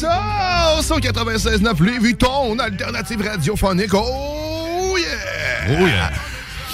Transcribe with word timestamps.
Retour 0.00 0.08
dans 0.08 0.76
la 0.76 0.82
sauce 0.82 0.90
au 0.90 1.00
96.9 1.00 1.78
Louis 1.80 1.98
Vuitton, 1.98 2.58
alternative 2.58 3.22
radiophonique. 3.26 3.94
Oh 3.94 4.96
yeah! 4.98 5.78
Oh 5.78 5.86
yeah! 5.86 6.10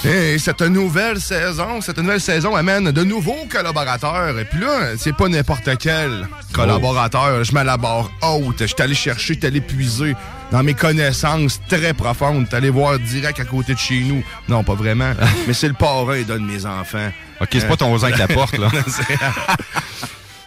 Et 0.05 0.39
cette 0.39 0.61
nouvelle 0.61 1.21
saison, 1.21 1.81
cette 1.81 1.99
nouvelle 1.99 2.21
saison 2.21 2.55
amène 2.55 2.93
de 2.93 3.03
nouveaux 3.03 3.47
collaborateurs. 3.51 4.39
Et 4.39 4.45
puis 4.45 4.61
là, 4.61 4.97
c'est 4.97 5.17
pas 5.17 5.29
n'importe 5.29 5.69
quel 5.79 6.29
collaborateur. 6.53 7.43
Je 7.43 7.53
mets 7.53 7.65
la 7.65 7.77
barre 7.77 8.11
haute. 8.23 8.61
Je 8.61 8.67
suis 8.67 8.77
allé 8.79 8.95
chercher, 8.95 9.35
je 9.35 9.39
suis 9.39 9.47
allé 9.47 9.61
puiser 9.61 10.15
dans 10.53 10.63
mes 10.63 10.75
connaissances 10.75 11.61
très 11.69 11.93
profondes. 11.93 12.49
T'es 12.49 12.57
allé 12.57 12.71
voir 12.71 12.99
direct 13.01 13.41
à 13.41 13.45
côté 13.45 13.75
de 13.75 13.79
chez 13.79 14.01
nous. 14.01 14.23
Non, 14.49 14.63
pas 14.63 14.75
vraiment. 14.75 15.13
mais 15.49 15.55
c'est 15.55 15.69
le 15.69 15.75
parrain 15.75 16.23
d'un 16.23 16.39
de 16.39 16.47
mes 16.47 16.67
enfants. 16.67 17.11
OK, 17.41 17.49
c'est 17.53 17.67
pas 17.67 17.77
ton 17.77 17.89
voisin 17.89 18.13
qui 18.13 18.19
la 18.19 18.29
porte, 18.33 18.59
là. 18.59 18.69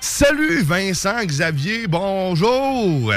Salut 0.02 0.62
Vincent, 0.64 1.24
Xavier, 1.26 1.88
bonjour! 1.88 3.12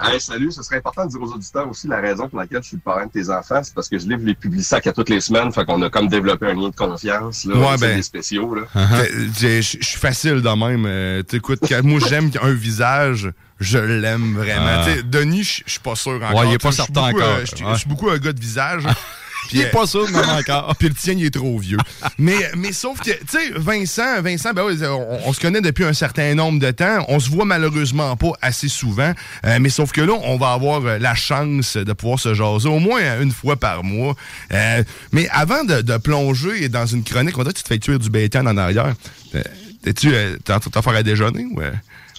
Hey, 0.00 0.20
salut, 0.20 0.52
ce 0.52 0.62
serait 0.62 0.76
important 0.76 1.04
de 1.06 1.10
dire 1.10 1.20
aux 1.20 1.32
auditeurs 1.32 1.68
aussi 1.68 1.88
la 1.88 1.96
raison 2.00 2.28
pour 2.28 2.38
laquelle 2.38 2.62
je 2.62 2.68
suis 2.68 2.76
le 2.76 2.82
parrain 2.82 3.06
de 3.06 3.10
tes 3.10 3.28
enfants, 3.30 3.60
c'est 3.64 3.74
parce 3.74 3.88
que 3.88 3.98
je 3.98 4.06
livre 4.06 4.20
les 4.24 4.34
publics 4.36 4.62
sacs 4.64 4.86
à 4.86 4.92
toutes 4.92 5.08
les 5.08 5.20
semaines, 5.20 5.50
fait 5.52 5.64
qu'on 5.64 5.82
a 5.82 5.90
comme 5.90 6.06
développé 6.06 6.46
un 6.46 6.54
lien 6.54 6.68
de 6.68 6.76
confiance, 6.76 7.44
là, 7.44 7.56
Ouais, 7.56 7.66
c'est 7.76 7.86
ben. 7.88 7.96
des 7.96 8.02
spéciaux, 8.02 8.54
là. 8.54 8.62
Je 8.76 9.60
je- 9.60 9.78
je 9.80 9.86
suis 9.88 9.98
facile 9.98 10.40
de 10.40 10.48
même. 10.66 10.84
Euh, 10.86 11.22
t'écoutes, 11.24 11.68
moi 11.82 11.98
j'aime 12.08 12.30
un 12.42 12.52
visage, 12.52 13.32
je 13.58 13.78
l'aime 13.78 14.36
vraiment. 14.36 14.84
Ah. 14.86 15.02
Denis, 15.04 15.62
je 15.66 15.70
suis 15.72 15.80
pas 15.80 15.96
sûr 15.96 16.12
encore. 16.22 16.34
Ouais, 16.36 16.48
il 16.48 16.54
est 16.54 16.58
pas 16.62 16.70
certain 16.70 17.08
encore. 17.08 17.20
euh, 17.22 17.40
Je 17.44 17.56
suis- 17.56 17.64
Ouais. 17.64 17.72
je 17.74 17.78
suis 17.80 17.88
beaucoup 17.88 18.08
un 18.10 18.18
gars 18.18 18.32
de 18.32 18.40
visage. 18.40 18.84
Il 19.52 19.60
est 19.60 19.70
pas 19.70 19.86
sûr, 19.86 20.08
même 20.10 20.28
encore. 20.38 20.74
Puis 20.78 20.88
le 20.88 20.94
tien, 20.94 21.14
il 21.16 21.26
est 21.26 21.30
trop 21.34 21.58
vieux. 21.58 21.78
mais, 22.18 22.50
mais 22.56 22.72
sauf 22.72 23.00
que, 23.00 23.10
tu 23.10 23.18
sais, 23.28 23.50
Vincent, 23.56 24.22
Vincent, 24.22 24.52
ben 24.52 24.64
oui, 24.64 24.78
on, 24.84 25.18
on 25.28 25.32
se 25.32 25.40
connaît 25.40 25.60
depuis 25.60 25.84
un 25.84 25.92
certain 25.92 26.34
nombre 26.34 26.58
de 26.60 26.70
temps. 26.70 27.04
On 27.08 27.20
se 27.20 27.30
voit 27.30 27.44
malheureusement 27.44 28.16
pas 28.16 28.32
assez 28.42 28.68
souvent. 28.68 29.12
Euh, 29.46 29.58
mais 29.60 29.68
sauf 29.70 29.92
que 29.92 30.00
là, 30.00 30.14
on 30.24 30.36
va 30.36 30.52
avoir 30.52 30.84
euh, 30.84 30.98
la 30.98 31.14
chance 31.14 31.76
de 31.76 31.92
pouvoir 31.92 32.18
se 32.18 32.34
jaser 32.34 32.68
au 32.68 32.78
moins 32.78 33.20
une 33.20 33.32
fois 33.32 33.56
par 33.56 33.84
mois. 33.84 34.14
Euh, 34.52 34.82
mais 35.12 35.28
avant 35.30 35.64
de, 35.64 35.80
de 35.80 35.96
plonger 35.96 36.68
dans 36.68 36.86
une 36.86 37.04
chronique, 37.04 37.36
on 37.38 37.42
dirait 37.42 37.52
que 37.52 37.58
tu 37.58 37.64
te 37.64 37.68
fais 37.68 37.78
tuer 37.78 37.98
du 37.98 38.10
béton 38.10 38.46
en 38.46 38.56
arrière. 38.56 38.94
Euh, 39.34 39.42
T'es-tu, 39.82 40.12
euh, 40.12 40.36
t'es 40.44 40.52
en 40.52 40.58
train 40.58 40.70
de 40.70 40.74
te 40.74 40.82
faire 40.82 40.94
à 40.94 41.02
déjeuner 41.04 41.44
ou... 41.44 41.60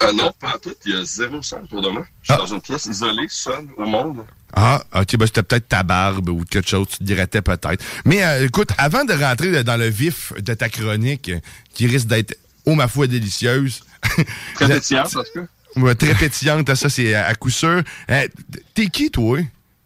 euh? 0.02 0.06
Euh, 0.08 0.12
non, 0.12 0.32
pas 0.40 0.56
tout, 0.62 0.74
il 0.86 0.92
y 0.92 0.96
a 0.96 1.04
zéro 1.04 1.42
son 1.42 1.56
autour 1.62 1.82
de 1.82 1.88
moi. 1.88 2.06
Je 2.22 2.32
suis 2.32 2.34
Ah. 2.34 2.36
dans 2.38 2.54
une 2.54 2.60
pièce 2.60 2.86
isolée, 2.86 3.26
seule 3.28 3.66
au 3.76 3.84
monde. 3.86 4.24
Ah, 4.52 4.82
ok, 4.94 5.16
ben 5.16 5.26
c'était 5.26 5.42
peut-être 5.44 5.68
ta 5.68 5.82
barbe 5.82 6.28
ou 6.30 6.44
quelque 6.44 6.68
chose, 6.68 6.88
tu 6.90 6.98
te 6.98 7.04
dirais 7.04 7.26
peut-être. 7.26 7.82
Mais 8.04 8.24
euh, 8.24 8.46
écoute, 8.46 8.70
avant 8.78 9.04
de 9.04 9.12
rentrer 9.12 9.62
dans 9.62 9.76
le 9.76 9.88
vif 9.88 10.32
de 10.38 10.54
ta 10.54 10.68
chronique, 10.68 11.28
euh, 11.28 11.38
qui 11.72 11.86
risque 11.86 12.06
d'être, 12.08 12.36
oh 12.66 12.74
ma 12.74 12.88
foi, 12.88 13.06
délicieuse. 13.06 13.82
Très 14.54 14.66
la- 14.68 14.74
pétillante, 14.76 15.14
en 15.16 15.22
tout 15.22 15.28
cas. 15.34 15.80
Ouais, 15.80 15.94
très 15.94 16.14
pétillante, 16.16 16.74
ça 16.74 16.88
c'est 16.88 17.14
à 17.14 17.32
coup 17.36 17.50
sûr. 17.50 17.82
Euh, 18.10 18.28
T'es 18.74 18.88
qui, 18.88 19.08
toi? 19.10 19.38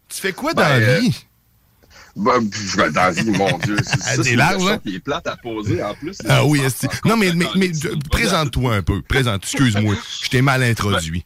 Tu 0.09 0.21
fais 0.21 0.33
quoi 0.33 0.53
dans 0.53 0.63
Ben, 0.63 0.79
la 0.79 0.99
vie? 0.99 1.25
Ben, 2.15 2.49
pff, 2.49 2.77
ben, 2.77 2.91
dans 2.91 3.01
la 3.01 3.11
vie, 3.11 3.29
mon 3.29 3.57
Dieu. 3.59 3.77
C'est, 3.83 4.21
des 4.23 4.35
larmes, 4.35 4.67
hein? 4.67 4.79
qui 4.81 4.95
est 4.95 4.99
plate 4.99 5.27
à 5.27 5.35
poser, 5.35 5.83
en 5.83 5.93
plus. 5.93 6.17
Ah 6.27 6.45
oui, 6.45 6.61
ça, 6.69 6.87
Non, 7.03 7.17
mais, 7.17 7.33
mais, 7.33 7.45
mais 7.55 7.71
présente-toi 8.09 8.75
un 8.75 8.81
peu. 8.81 9.01
Présente, 9.01 9.43
excuse-moi. 9.43 9.95
Je 10.23 10.29
t'ai 10.29 10.41
mal 10.41 10.63
introduit. 10.63 11.23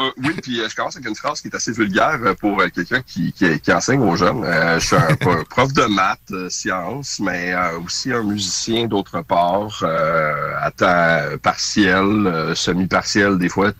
Euh, 0.00 0.10
oui, 0.18 0.32
puis 0.42 0.60
euh, 0.60 0.68
je 0.68 0.74
commence 0.74 0.96
avec 0.96 1.06
une 1.08 1.14
phrase 1.14 1.40
qui 1.42 1.48
est 1.48 1.54
assez 1.54 1.72
vulgaire 1.72 2.18
euh, 2.24 2.34
pour 2.34 2.62
quelqu'un 2.72 3.02
qui, 3.02 3.32
qui, 3.32 3.60
qui 3.60 3.72
enseigne 3.72 4.00
aux 4.00 4.16
jeunes. 4.16 4.42
Je 4.78 4.84
suis 4.86 4.96
un 4.96 5.14
pro- 5.16 5.44
prof 5.50 5.72
de 5.74 5.84
maths, 5.84 6.50
sciences, 6.50 7.20
mais 7.20 7.54
aussi 7.84 8.12
un 8.12 8.22
musicien 8.22 8.86
d'autre 8.86 9.20
part, 9.22 9.84
à 9.84 10.70
temps 10.70 11.36
partiel, 11.42 12.52
semi-partiel, 12.54 13.36
des 13.38 13.48
fois 13.48 13.72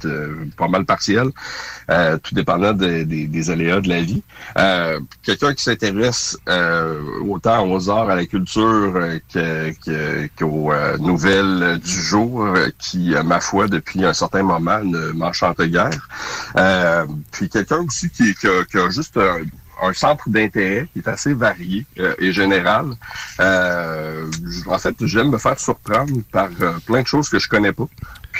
pas 0.56 0.68
mal 0.68 0.84
partiel, 0.84 1.28
tout 2.22 2.34
dépendant 2.34 2.72
des- 2.72 3.04
des- 3.04 3.50
aléas 3.50 3.80
de 3.80 3.88
la 3.88 4.02
vie. 4.02 4.22
Quelqu'un 5.22 5.54
qui 5.54 5.62
s'intéresse 5.62 6.36
autant 7.26 7.66
aux 7.70 7.88
arts, 7.88 8.10
à 8.10 8.16
la 8.16 8.26
culture 8.26 8.92
que- 9.32 9.72
que- 9.84 10.28
qu'aux 10.38 10.72
nouvelles 10.98 11.78
du 11.78 11.90
jour, 12.02 12.46
qui, 12.78 13.14
euh, 13.14 13.22
ma 13.22 13.40
foi, 13.40 13.68
depuis 13.68 14.04
un 14.04 14.12
certain 14.12 14.42
moment, 14.42 14.80
ne 14.84 15.12
m'enchante 15.12 15.60
guère. 15.62 16.08
Euh, 16.56 17.06
puis 17.30 17.48
quelqu'un 17.48 17.78
aussi 17.78 18.10
qui, 18.10 18.34
qui 18.34 18.46
a, 18.46 18.90
juste 18.90 19.18
un, 19.18 19.92
centre 19.94 20.28
d'intérêt 20.28 20.88
qui 20.92 20.98
est 20.98 21.08
assez 21.08 21.32
varié 21.32 21.86
euh, 21.98 22.14
et 22.18 22.32
général. 22.32 22.92
Euh, 23.40 24.30
en 24.66 24.78
fait, 24.78 24.94
j'aime 25.06 25.30
me 25.30 25.38
faire 25.38 25.58
surprendre 25.58 26.20
par 26.30 26.50
euh, 26.60 26.78
plein 26.84 27.02
de 27.02 27.06
choses 27.06 27.28
que 27.28 27.38
je 27.38 27.48
connais 27.48 27.72
pas. 27.72 27.88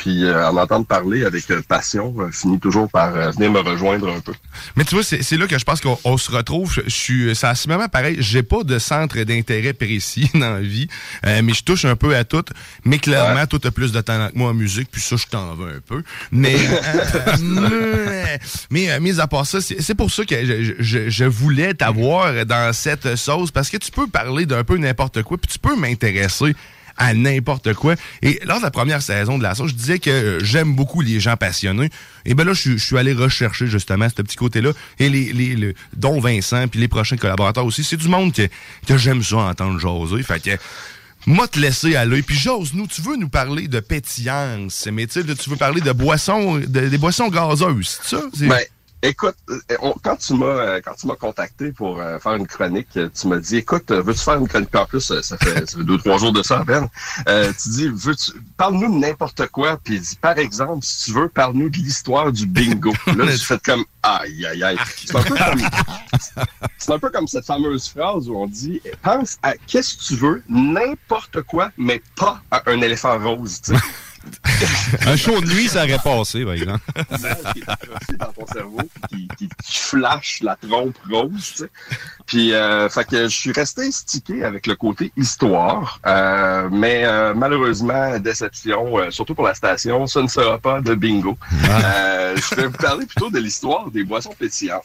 Puis 0.01 0.25
euh, 0.25 0.49
en 0.49 0.57
entendre 0.57 0.87
parler 0.87 1.27
avec 1.27 1.51
euh, 1.51 1.61
passion 1.69 2.15
euh, 2.21 2.31
finit 2.33 2.59
toujours 2.59 2.91
par 2.91 3.15
euh, 3.15 3.31
venir 3.33 3.53
me 3.53 3.59
rejoindre 3.61 4.09
un 4.09 4.21
peu. 4.21 4.33
Mais 4.75 4.85
tu 4.85 4.95
vois, 4.95 5.05
c'est 5.05 5.37
là 5.37 5.47
que 5.47 5.59
je 5.59 5.65
pense 5.65 5.83
qu'on 5.83 5.99
on 6.05 6.17
se 6.17 6.33
retrouve. 6.33 6.73
Je, 6.73 6.81
je 6.87 6.89
suis, 6.89 7.37
c'est 7.37 7.47
à 7.47 7.55
ce 7.55 7.69
moment 7.69 7.87
pareil. 7.87 8.17
J'ai 8.19 8.43
pas 8.43 8.63
de 8.65 8.79
centre 8.79 9.19
d'intérêt 9.25 9.75
précis 9.75 10.31
dans 10.35 10.55
la 10.55 10.61
vie, 10.63 10.89
mais 11.25 11.53
je 11.53 11.63
touche 11.63 11.85
un 11.85 11.97
peu 11.97 12.17
à 12.17 12.25
tout. 12.25 12.43
Mais 12.87 12.99
clairement, 12.99 13.47
toi, 13.47 13.59
t'as 13.63 13.71
plus 13.71 13.93
de 13.93 14.01
talent 14.01 14.29
que 14.33 14.39
moi 14.39 14.51
en 14.51 14.55
musique, 14.55 14.89
puis 14.91 15.03
ça, 15.03 15.17
je 15.17 15.27
t'en 15.27 15.55
veux 15.55 15.69
un 15.69 15.81
peu. 15.87 16.03
Mais, 16.33 16.57
mais 18.71 18.99
mis 19.01 19.21
à 19.21 19.27
part 19.27 19.47
ça, 19.47 19.61
c'est 19.61 19.81
c'est 19.83 19.95
pour 19.95 20.11
ça 20.11 20.25
que 20.25 20.45
je, 20.45 20.73
je- 20.79 21.11
je 21.11 21.25
voulais 21.25 21.75
t'avoir 21.75 22.47
dans 22.47 22.73
cette 22.73 23.17
sauce 23.17 23.51
parce 23.51 23.69
que 23.71 23.77
tu 23.77 23.91
peux 23.91 24.07
parler 24.07 24.47
d'un 24.47 24.65
peu 24.65 24.77
n'importe 24.79 25.23
quoi, 25.23 25.37
puis 25.39 25.51
tu 25.53 25.59
peux 25.59 25.77
m'intéresser 25.77 26.55
à 27.01 27.15
n'importe 27.15 27.73
quoi. 27.75 27.95
Et 28.21 28.39
lors 28.45 28.59
de 28.59 28.63
la 28.63 28.71
première 28.71 29.01
saison 29.01 29.39
de 29.39 29.43
la 29.43 29.55
sauce, 29.55 29.71
je 29.71 29.75
disais 29.75 29.99
que 29.99 30.11
euh, 30.11 30.45
j'aime 30.45 30.75
beaucoup 30.75 31.01
les 31.01 31.19
gens 31.19 31.37
passionnés. 31.37 31.89
Et 32.27 32.35
ben 32.35 32.45
là, 32.45 32.53
je, 32.53 32.77
suis- 32.77 32.99
allé 32.99 33.15
rechercher 33.15 33.67
justement 33.67 34.07
ce 34.09 34.21
petit 34.21 34.37
côté-là. 34.37 34.73
Et 34.99 35.09
les, 35.09 35.33
les, 35.33 35.57
le- 35.57 35.75
dont 35.97 36.21
Vincent, 36.21 36.69
puis 36.69 36.79
les 36.79 36.89
prochains 36.89 37.17
collaborateurs 37.17 37.65
aussi, 37.65 37.83
c'est 37.85 37.97
du 37.97 38.09
monde 38.09 38.35
que, 38.35 38.47
que 38.87 38.99
j'aime 38.99 39.23
ça 39.23 39.39
entendre 39.39 39.81
jaser. 39.81 40.23
Fait 40.23 40.41
que 40.41 40.51
moi 41.27 41.49
te 41.49 41.59
laisser 41.59 41.97
aller. 41.97 42.23
Puis 42.23 42.37
j'ose, 42.37 42.75
nous, 42.75 42.87
tu 42.87 43.01
veux 43.01 43.17
nous 43.17 43.29
parler 43.31 43.67
de 43.67 43.81
pétillance, 43.81 44.87
mais 44.93 45.07
tu 45.07 45.21
veux 45.23 45.57
parler 45.57 45.81
de 45.81 45.93
boissons, 45.93 46.57
de- 46.59 46.67
des 46.89 46.99
boissons 46.99 47.29
gazeuses, 47.29 47.99
c'est 48.03 48.17
ça? 48.17 48.23
Écoute, 49.03 49.35
euh, 49.49 49.59
on- 49.81 49.95
quand 50.03 50.17
tu 50.17 50.35
m'as 50.35 50.45
euh, 50.47 50.81
quand 50.85 50.93
tu 50.95 51.07
m'as 51.07 51.15
contacté 51.17 51.73
pour 51.73 51.99
euh, 52.01 52.19
faire 52.19 52.35
une 52.35 52.47
chronique, 52.47 52.89
tu 52.93 53.29
m'as 53.29 53.39
dit 53.39 53.57
écoute, 53.57 53.91
veux-tu 53.91 54.21
faire 54.21 54.35
une 54.37 54.47
chronique? 54.47 54.75
En 54.75 54.85
plus 54.85 55.01
ça 55.01 55.23
fait, 55.23 55.67
ça 55.67 55.79
fait 55.79 55.85
deux 55.85 55.97
trois 55.97 56.19
jours 56.19 56.33
de 56.33 56.43
ça 56.43 56.61
à 56.61 56.65
peine. 56.67 56.87
Euh, 57.27 57.51
tu 57.63 57.69
dis 57.71 57.89
veux-tu 57.89 58.33
parle-nous 58.59 58.93
de 58.95 58.99
n'importe 59.01 59.47
quoi 59.49 59.79
puis 59.83 59.99
dit 60.01 60.17
par 60.21 60.37
exemple 60.39 60.85
si 60.85 61.07
tu 61.07 61.13
veux 61.19 61.29
parle-nous 61.31 61.71
de 61.71 61.77
l'histoire 61.79 62.31
du 62.31 62.47
bingo. 62.47 62.93
Là 63.07 63.27
j'ai 63.27 63.39
fait 63.39 63.63
comme 63.63 63.85
aïe 64.03 64.45
aïe 64.45 64.63
aïe. 64.65 64.77
C'est 65.07 65.17
un 65.17 65.23
peu 65.23 65.35
comme 65.35 65.61
c'est 66.79 66.93
un 66.93 66.99
peu 66.99 67.11
comme 67.11 67.27
cette 67.27 67.47
fameuse 67.47 67.89
phrase 67.89 68.29
où 68.29 68.37
on 68.37 68.47
dit 68.47 68.83
pense 69.03 69.39
à 69.43 69.55
qu'est-ce 69.67 69.97
que 69.97 70.03
tu 70.05 70.17
veux, 70.17 70.43
n'importe 70.49 71.41
quoi, 71.43 71.71
mais 71.79 72.03
pas 72.17 72.43
à 72.51 72.63
un 72.67 72.81
éléphant 72.83 73.19
rose. 73.19 73.61
Tu 73.63 73.75
sais. 73.75 73.81
Un 75.07 75.17
show 75.17 75.41
de 75.41 75.47
nuit, 75.47 75.69
ça 75.69 75.85
aurait 75.85 75.99
passé, 76.03 76.45
par 76.45 76.55
exemple. 76.55 76.81
qui 77.55 77.61
est 77.61 78.17
dans 78.17 78.33
ton 78.33 78.47
cerveau, 78.47 78.81
qui, 79.09 79.29
qui, 79.39 79.49
qui, 79.49 79.79
flash 79.79 80.41
la 80.43 80.57
trompe 80.57 80.97
rose. 81.11 81.53
Tu 81.53 81.57
sais. 81.57 81.71
Puis, 82.27 82.53
euh, 82.53 82.89
fait 82.89 83.05
que 83.07 83.25
je 83.25 83.37
suis 83.37 83.53
resté 83.53 83.91
stické 83.91 84.45
avec 84.45 84.67
le 84.67 84.77
côté 84.77 85.13
histoire, 85.17 86.01
euh, 86.07 86.69
mais 86.71 87.05
euh, 87.05 87.35
malheureusement, 87.35 88.19
déception, 88.19 88.99
euh, 88.99 89.11
surtout 89.11 89.35
pour 89.35 89.47
la 89.47 89.55
station, 89.55 90.07
ce 90.07 90.19
ne 90.19 90.29
sera 90.29 90.59
pas 90.59 90.81
de 90.81 90.95
bingo. 90.95 91.37
Euh, 91.71 92.37
je 92.37 92.55
vais 92.57 92.67
vous 92.67 92.77
parler 92.77 93.07
plutôt 93.07 93.31
de 93.31 93.39
l'histoire 93.39 93.91
des 93.91 94.05
boissons 94.05 94.35
pétillantes. 94.39 94.85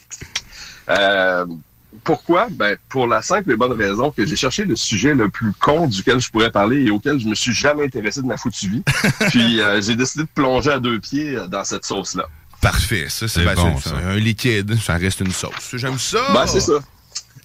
Euh, 1.96 2.00
pourquoi? 2.04 2.48
Ben, 2.50 2.76
pour 2.88 3.06
la 3.06 3.22
simple 3.22 3.52
et 3.52 3.56
bonne 3.56 3.72
raison 3.72 4.10
que 4.10 4.24
j'ai 4.26 4.36
cherché 4.36 4.64
le 4.64 4.76
sujet 4.76 5.14
le 5.14 5.28
plus 5.28 5.52
con 5.58 5.86
duquel 5.86 6.20
je 6.20 6.30
pourrais 6.30 6.50
parler 6.50 6.84
et 6.84 6.90
auquel 6.90 7.18
je 7.18 7.26
me 7.26 7.34
suis 7.34 7.52
jamais 7.52 7.84
intéressé 7.84 8.22
de 8.22 8.26
ma 8.26 8.36
foutue 8.36 8.68
vie. 8.68 8.82
Puis 9.30 9.60
euh, 9.60 9.80
j'ai 9.80 9.96
décidé 9.96 10.24
de 10.24 10.28
plonger 10.34 10.70
à 10.72 10.78
deux 10.80 10.98
pieds 11.00 11.36
dans 11.48 11.64
cette 11.64 11.84
sauce-là. 11.84 12.26
Parfait, 12.60 13.06
ça 13.08 13.28
c'est 13.28 13.44
bon, 13.54 13.78
ça. 13.78 13.94
un 13.96 14.16
liquide, 14.16 14.76
ça 14.80 14.94
reste 14.96 15.20
une 15.20 15.30
sauce. 15.32 15.74
J'aime 15.74 15.98
ça. 15.98 16.18
Ben, 16.32 16.46
c'est 16.46 16.60
ça. 16.60 16.74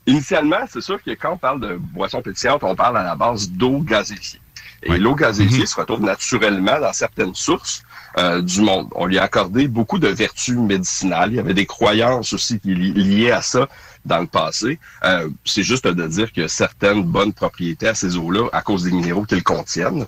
Initialement, 0.07 0.62
c'est 0.71 0.81
sûr 0.81 1.01
que 1.03 1.12
quand 1.12 1.33
on 1.33 1.38
parle 1.38 1.59
de 1.62 1.75
boissons 1.77 2.21
pétillantes, 2.21 2.63
on 2.63 2.75
parle 2.75 2.98
à 2.98 3.03
la 3.03 3.15
base 3.15 3.50
d'eau 3.50 3.80
gazéifiée. 3.80 4.42
Et 4.83 4.98
l'eau 4.98 5.13
gazéfiée 5.13 5.59
Mhm. 5.59 5.65
se 5.68 5.75
retrouve 5.75 6.01
naturellement 6.01 6.80
dans 6.80 6.92
certaines 6.94 7.36
sources 7.36 7.83
euh, 8.17 8.41
du 8.41 8.61
monde. 8.61 8.87
On 8.95 9.05
lui 9.05 9.17
a 9.17 9.23
accordé 9.23 9.67
beaucoup 9.67 9.99
de 9.99 10.07
vertus 10.07 10.55
médicinales. 10.57 11.31
Il 11.31 11.35
y 11.35 11.39
avait 11.39 11.53
des 11.53 11.65
croyances 11.65 12.33
aussi 12.33 12.59
qui 12.59 12.73
li- 12.75 12.93
liées 12.93 13.31
à 13.31 13.41
ça 13.41 13.67
dans 14.03 14.19
le 14.19 14.27
passé. 14.27 14.79
Euh, 15.03 15.29
c'est 15.45 15.63
juste 15.63 15.85
de 15.87 16.07
dire 16.07 16.31
que 16.33 16.47
certaines 16.47 17.03
bonnes 17.03 17.33
propriétés 17.33 17.87
à 17.87 17.93
ces 17.95 18.17
eaux-là 18.17 18.49
à 18.51 18.61
cause 18.61 18.83
des 18.83 18.91
minéraux 18.91 19.23
qu'elles 19.23 19.43
contiennent. 19.43 20.05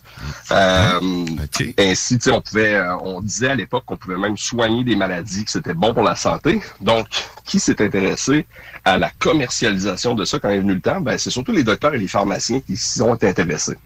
Euh, 0.51 1.00
OK. 1.44 1.73
ainsi, 1.77 2.17
on 2.31 2.41
pouvait, 2.41 2.75
euh, 2.75 2.97
on 2.97 3.21
disait 3.21 3.50
à 3.50 3.55
l'époque 3.55 3.83
qu'on 3.85 3.97
pouvait 3.97 4.17
même 4.17 4.38
soigner 4.38 4.83
des 4.83 4.95
maladies, 4.95 5.45
que 5.45 5.51
c'était 5.51 5.75
bon 5.75 5.94
pour 5.94 6.03
la 6.03 6.15
santé. 6.15 6.61
Donc, 6.81 7.07
qui 7.45 7.59
s'est 7.59 7.81
intéressé 7.81 8.45
à 8.83 8.97
la 8.97 9.11
commercialisation 9.19 10.15
de 10.15 10.25
ça 10.25 10.39
quand 10.39 10.49
est 10.49 10.59
venu 10.59 10.73
le 10.73 10.81
temps? 10.81 10.99
Ben, 10.99 11.17
c'est 11.17 11.29
surtout 11.29 11.51
les 11.51 11.63
docteurs 11.63 11.94
et 11.94 11.99
les 11.99 12.07
pharmaciens 12.07 12.61
qui 12.61 12.75
s'y 12.75 12.97
sont 12.99 13.23
intéressés. 13.23 13.77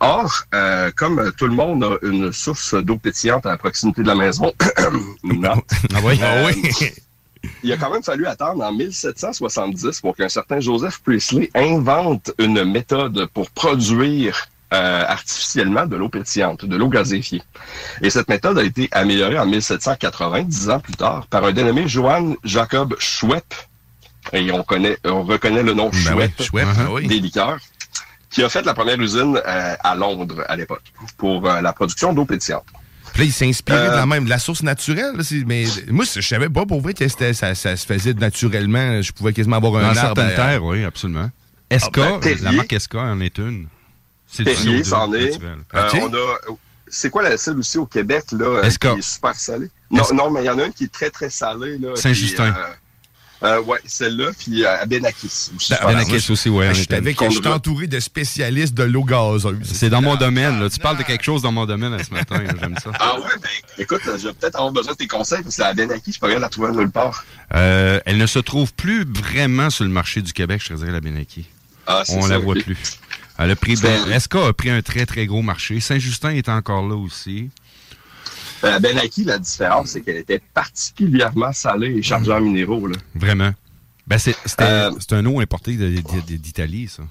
Or, 0.00 0.42
euh, 0.54 0.90
comme 0.96 1.32
tout 1.36 1.46
le 1.46 1.54
monde 1.54 1.84
a 1.84 1.96
une 2.06 2.32
source 2.32 2.74
d'eau 2.74 2.96
pétillante 2.96 3.46
à 3.46 3.50
la 3.50 3.58
proximité 3.58 4.02
de 4.02 4.08
la 4.08 4.14
maison, 4.14 4.52
non, 5.22 5.54
Ah 5.94 5.98
oui? 6.04 6.20
Ah 6.22 6.44
oui. 6.46 6.62
il 7.62 7.72
a 7.72 7.76
quand 7.76 7.90
même 7.90 8.02
fallu 8.02 8.26
attendre 8.26 8.62
en 8.64 8.72
1770 8.72 10.00
pour 10.00 10.16
qu'un 10.16 10.28
certain 10.28 10.60
Joseph 10.60 10.98
Priestley 11.04 11.50
invente 11.54 12.32
une 12.38 12.64
méthode 12.64 13.26
pour 13.34 13.50
produire 13.50 14.46
euh, 14.74 15.04
artificiellement 15.06 15.86
de 15.86 15.96
l'eau 15.96 16.08
pétillante, 16.10 16.64
de 16.64 16.76
l'eau 16.76 16.88
gazéfiée. 16.88 17.42
Et 18.02 18.10
cette 18.10 18.28
méthode 18.28 18.58
a 18.58 18.62
été 18.64 18.88
améliorée 18.92 19.38
en 19.38 19.46
1780, 19.46 20.42
dix 20.42 20.68
ans 20.68 20.80
plus 20.80 20.94
tard, 20.94 21.26
par 21.28 21.44
un 21.44 21.52
dénommé 21.52 21.88
Johann 21.88 22.36
Jacob 22.44 22.94
Schwepp. 22.98 23.54
Et 24.34 24.52
on 24.52 24.62
connaît, 24.62 24.98
on 25.04 25.22
reconnaît 25.22 25.62
le 25.62 25.72
nom 25.72 25.88
Ben 25.88 25.96
oui, 25.96 26.02
Schwepp 26.02 26.42
chouette, 26.42 26.66
Uh-huh. 26.66 27.00
ben 27.00 27.08
des 27.08 27.18
liqueurs, 27.20 27.58
qui 28.30 28.42
a 28.42 28.48
fait 28.48 28.62
la 28.64 28.74
première 28.74 29.00
usine 29.00 29.36
euh, 29.46 29.74
à 29.80 29.94
Londres 29.94 30.44
à 30.48 30.56
l'époque 30.56 30.82
pour 31.16 31.48
euh, 31.48 31.60
la 31.60 31.72
production 31.72 32.12
d'eau 32.12 32.24
pétillante. 32.24 32.64
Puis 33.14 33.22
là, 33.22 33.24
il 33.24 33.32
s'inspirait 33.32 33.88
Euh, 33.88 33.90
de 33.92 33.96
la 33.96 34.06
même, 34.06 34.24
de 34.26 34.30
la 34.30 34.38
source 34.38 34.62
naturelle. 34.62 35.14
là, 35.16 35.22
mais 35.46 35.64
moi, 35.88 36.04
je 36.14 36.20
savais 36.20 36.48
pas 36.50 36.66
pour 36.66 36.80
vrai 36.82 36.92
que 36.94 37.08
ça, 37.08 37.54
ça 37.54 37.54
se 37.76 37.86
faisait 37.86 38.12
naturellement. 38.14 39.00
Je 39.00 39.12
pouvais 39.12 39.32
quasiment 39.32 39.56
avoir 39.56 39.76
un 39.82 39.92
Dans 39.94 40.00
arbre. 40.00 40.26
terres, 40.34 40.62
oui, 40.62 40.84
absolument. 40.84 41.30
Esca, 41.70 41.90
ben, 42.12 42.20
Perrier. 42.20 42.42
la 42.44 42.52
marque 42.52 42.72
Esca 42.72 42.98
en 42.98 43.20
est 43.20 43.38
une. 43.38 43.66
C'est 44.26 44.44
CO2 44.44 44.84
c'en 44.84 45.12
est. 45.14 45.38
Euh, 45.42 45.88
on 46.02 46.14
a. 46.14 46.36
C'est 46.90 47.10
quoi 47.10 47.22
la 47.22 47.36
celle 47.36 47.58
aussi 47.58 47.76
au 47.78 47.86
Québec, 47.86 48.24
là, 48.32 48.44
euh, 48.46 48.62
Esca. 48.62 48.92
qui 48.92 48.98
est 48.98 49.02
super 49.02 49.34
salée? 49.34 49.70
Non, 49.90 50.02
non, 50.14 50.30
mais 50.30 50.42
il 50.42 50.46
y 50.46 50.50
en 50.50 50.58
a 50.58 50.64
une 50.64 50.72
qui 50.72 50.84
est 50.84 50.92
très, 50.92 51.10
très 51.10 51.28
salée, 51.30 51.78
là. 51.78 51.96
Saint-Justin. 51.96 52.54
Euh, 53.42 53.46
euh, 53.48 53.62
ouais, 53.62 53.78
celle-là, 53.86 54.30
puis 54.36 54.64
euh, 54.64 54.82
à 54.82 54.86
Benakis 54.86 55.26
aussi. 55.26 55.70
Ben, 55.70 55.78
Benakis 55.86 56.20
salée. 56.20 56.30
aussi, 56.30 56.48
ouais, 56.48 56.68
en 56.68 56.74
Je 56.74 56.84
savais 56.84 57.14
que 57.14 57.30
je 57.30 57.48
entouré 57.48 57.86
de 57.86 58.00
spécialistes 58.00 58.74
de 58.74 58.82
l'eau 58.82 59.04
gazeuse. 59.04 59.56
C'est 59.62 59.90
dans 59.90 60.02
mon 60.02 60.16
domaine, 60.16 60.60
là. 60.60 60.68
Tu 60.68 60.78
parles 60.80 60.98
de 60.98 61.02
quelque 61.04 61.24
chose 61.24 61.42
dans 61.42 61.52
mon 61.52 61.64
domaine 61.64 61.96
là, 61.96 62.02
ce 62.02 62.12
matin, 62.12 62.42
j'aime 62.60 62.74
ça. 62.82 62.90
Ah 62.98 63.16
ouais, 63.16 63.26
ben, 63.40 63.48
écoute, 63.78 64.00
euh, 64.08 64.18
je 64.18 64.28
vais 64.28 64.34
peut-être 64.34 64.56
avoir 64.56 64.72
besoin 64.72 64.92
de 64.92 64.98
tes 64.98 65.06
conseils, 65.06 65.42
parce 65.42 65.56
que 65.56 65.62
la 65.62 65.74
Benakis, 65.74 66.12
je 66.12 66.18
capable 66.18 66.36
de 66.36 66.40
la 66.40 66.48
trouver 66.48 66.72
nulle 66.72 66.90
part. 66.90 67.24
Euh, 67.54 68.00
elle 68.06 68.18
ne 68.18 68.26
se 68.26 68.38
trouve 68.40 68.74
plus 68.74 69.04
vraiment 69.04 69.70
sur 69.70 69.84
le 69.84 69.90
marché 69.90 70.20
du 70.20 70.32
Québec, 70.32 70.60
je 70.62 70.68
te 70.68 70.74
dirais, 70.74 70.92
la 70.92 71.00
Benaki. 71.00 71.46
Ah, 71.86 72.02
c'est 72.04 72.16
On 72.16 72.22
ça, 72.22 72.28
la 72.28 72.38
voit 72.38 72.54
plus. 72.54 72.98
Elle 73.38 73.52
a 73.52 73.56
pris, 73.56 73.76
ben, 73.76 74.10
Esca 74.10 74.48
a 74.48 74.52
pris 74.52 74.70
un 74.70 74.82
très, 74.82 75.06
très 75.06 75.26
gros 75.26 75.42
marché? 75.42 75.78
Saint-Justin 75.78 76.30
est 76.30 76.48
encore 76.48 76.86
là 76.86 76.96
aussi. 76.96 77.50
Euh, 78.64 78.70
La 78.70 78.78
Benaki, 78.80 79.24
la 79.24 79.38
différence, 79.38 79.90
c'est 79.90 80.00
qu'elle 80.00 80.16
était 80.16 80.40
particulièrement 80.54 81.52
salée 81.52 81.94
et 81.96 82.02
chargée 82.02 82.32
en 82.32 82.40
minéraux, 82.40 82.86
là. 82.86 82.96
Vraiment. 83.14 83.52
Ben, 84.06 84.18
c'est 84.18 84.34
Euh, 84.60 84.90
c'est 85.00 85.12
un 85.14 85.24
eau 85.26 85.40
importé 85.40 85.74
d'Italie, 85.76 86.88
ça. 86.88 87.02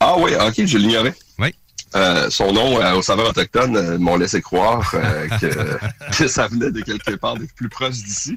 Ah 0.00 0.16
oui, 0.18 0.32
ok, 0.34 0.66
je 0.66 0.76
l'ignorais. 0.78 1.14
Oui. 1.38 1.54
Euh, 1.94 2.28
son 2.30 2.52
nom 2.52 2.80
euh, 2.82 2.94
aux 2.96 3.02
saveurs 3.02 3.30
autochtones 3.30 3.76
euh, 3.76 3.96
m'ont 3.96 4.16
laissé 4.16 4.42
croire 4.42 4.90
euh, 4.94 5.28
que, 5.40 5.78
que 6.18 6.28
ça 6.28 6.48
venait 6.48 6.70
de 6.72 6.82
quelque 6.82 7.12
part 7.12 7.36
de 7.36 7.46
plus 7.56 7.68
proche 7.68 7.94
d'ici. 7.94 8.36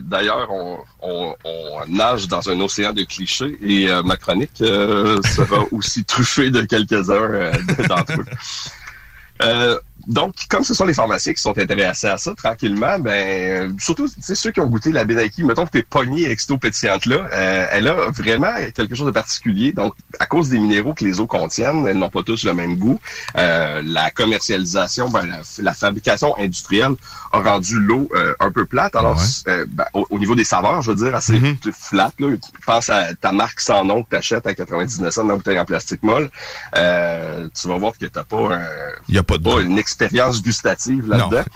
D'ailleurs, 0.00 0.50
on, 0.50 0.78
on- 1.02 1.34
on 1.44 1.86
nage 1.88 2.26
dans 2.26 2.48
un 2.50 2.58
océan 2.60 2.92
de 2.92 3.02
clichés 3.04 3.56
et 3.62 3.88
ma 4.04 4.16
chronique 4.16 4.56
sera 4.58 5.64
aussi 5.72 6.04
truffée 6.04 6.50
de 6.50 6.62
quelques-uns 6.62 7.52
d'entre 7.86 8.12
eux. 8.20 9.80
Donc, 10.06 10.34
comme 10.48 10.64
ce 10.64 10.74
sont 10.74 10.84
les 10.86 10.94
pharmaciens 10.94 11.32
qui 11.32 11.40
sont 11.42 11.56
intéressés 11.58 12.06
à 12.08 12.16
ça, 12.18 12.34
tranquillement, 12.34 12.98
ben, 12.98 13.76
surtout, 13.78 14.08
tu 14.08 14.14
sais, 14.20 14.34
ceux 14.34 14.50
qui 14.50 14.60
ont 14.60 14.66
goûté 14.66 14.92
la 14.92 15.04
Benaki, 15.04 15.44
mettons 15.44 15.66
que 15.66 15.70
t'es 15.70 15.82
pogné 15.82 16.26
avec 16.26 16.40
cette 16.40 16.50
eau 16.50 16.58
pétillante-là, 16.58 17.28
euh, 17.32 17.66
elle 17.70 17.88
a 17.88 18.10
vraiment 18.10 18.52
quelque 18.74 18.94
chose 18.94 19.06
de 19.06 19.10
particulier. 19.12 19.72
Donc, 19.72 19.94
à 20.18 20.26
cause 20.26 20.48
des 20.48 20.58
minéraux 20.58 20.94
que 20.94 21.04
les 21.04 21.20
eaux 21.20 21.26
contiennent, 21.26 21.86
elles 21.86 21.98
n'ont 21.98 22.10
pas 22.10 22.22
tous 22.22 22.44
le 22.44 22.54
même 22.54 22.76
goût. 22.76 22.98
Euh, 23.36 23.82
la 23.84 24.10
commercialisation, 24.10 25.08
ben, 25.10 25.26
la, 25.26 25.38
la 25.62 25.72
fabrication 25.74 26.36
industrielle 26.38 26.94
a 27.32 27.40
rendu 27.40 27.78
l'eau 27.78 28.08
euh, 28.14 28.34
un 28.40 28.50
peu 28.50 28.64
plate. 28.66 28.96
Alors, 28.96 29.16
Ouais. 29.16 29.52
euh, 29.52 29.66
ben, 29.68 29.84
au, 29.94 30.06
au 30.10 30.18
niveau 30.18 30.34
des 30.34 30.44
saveurs, 30.44 30.82
je 30.82 30.92
veux 30.92 31.04
dire, 31.04 31.14
assez 31.14 31.38
Mhm. 31.38 31.56
flat. 31.72 32.12
Là. 32.18 32.28
Pense 32.66 32.90
à 32.90 33.14
ta 33.14 33.32
marque 33.32 33.60
sans 33.60 33.84
nom 33.84 34.02
que 34.02 34.10
t'achètes 34.10 34.46
à 34.46 34.54
99 34.54 35.12
cents 35.12 35.22
dans 35.24 35.30
la 35.30 35.36
bouteille 35.36 35.58
en 35.58 35.64
plastique 35.64 36.02
molle. 36.02 36.30
Euh, 36.76 37.48
tu 37.60 37.68
vas 37.68 37.76
voir 37.78 37.92
que 37.98 38.06
t'as 38.06 38.24
pas 38.24 38.54
un, 38.56 38.62
Il 39.08 39.12
n'y 39.12 39.18
a 39.18 39.22
pas 39.22 39.38
de 39.38 39.42
pas 39.42 39.60
une 39.60 39.78
expérience 39.90 40.42
gustative 40.42 41.08
là-dedans. 41.08 41.44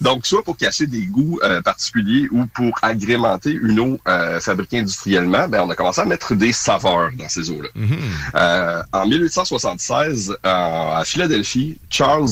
Donc, 0.00 0.24
soit 0.24 0.42
pour 0.42 0.56
cacher 0.56 0.86
des 0.86 1.02
goûts 1.02 1.38
euh, 1.42 1.60
particuliers 1.60 2.26
ou 2.30 2.46
pour 2.46 2.72
agrémenter 2.80 3.52
une 3.52 3.78
eau 3.78 4.00
euh, 4.08 4.40
fabriquée 4.40 4.78
industriellement, 4.78 5.46
ben, 5.46 5.62
on 5.62 5.68
a 5.68 5.74
commencé 5.74 6.00
à 6.00 6.06
mettre 6.06 6.34
des 6.34 6.52
saveurs 6.52 7.10
dans 7.18 7.28
ces 7.28 7.50
eaux-là. 7.50 7.68
Mhm. 7.74 7.98
Euh, 8.34 8.82
en 8.92 9.06
1876, 9.06 10.30
euh, 10.30 10.36
à 10.42 11.02
Philadelphie, 11.04 11.78
Charles 11.90 12.30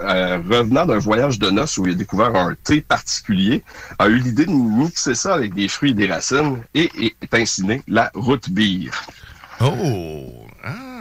euh, 0.00 0.38
revenant 0.48 0.86
d'un 0.86 0.98
voyage 0.98 1.38
de 1.38 1.50
noces 1.50 1.76
où 1.76 1.86
il 1.86 1.92
a 1.92 1.94
découvert 1.96 2.34
un 2.34 2.54
thé 2.64 2.80
particulier, 2.80 3.62
a 3.98 4.08
eu 4.08 4.16
l'idée 4.16 4.46
de 4.46 4.52
mixer 4.52 5.14
ça 5.14 5.34
avec 5.34 5.52
des 5.52 5.68
fruits 5.68 5.90
et 5.90 5.94
des 5.94 6.06
racines 6.06 6.62
et 6.74 6.90
est 6.98 7.34
ainsi 7.34 7.62
né 7.62 7.82
la 7.88 8.10
root 8.14 8.40
beer. 8.48 8.90
Oh! 9.60 10.45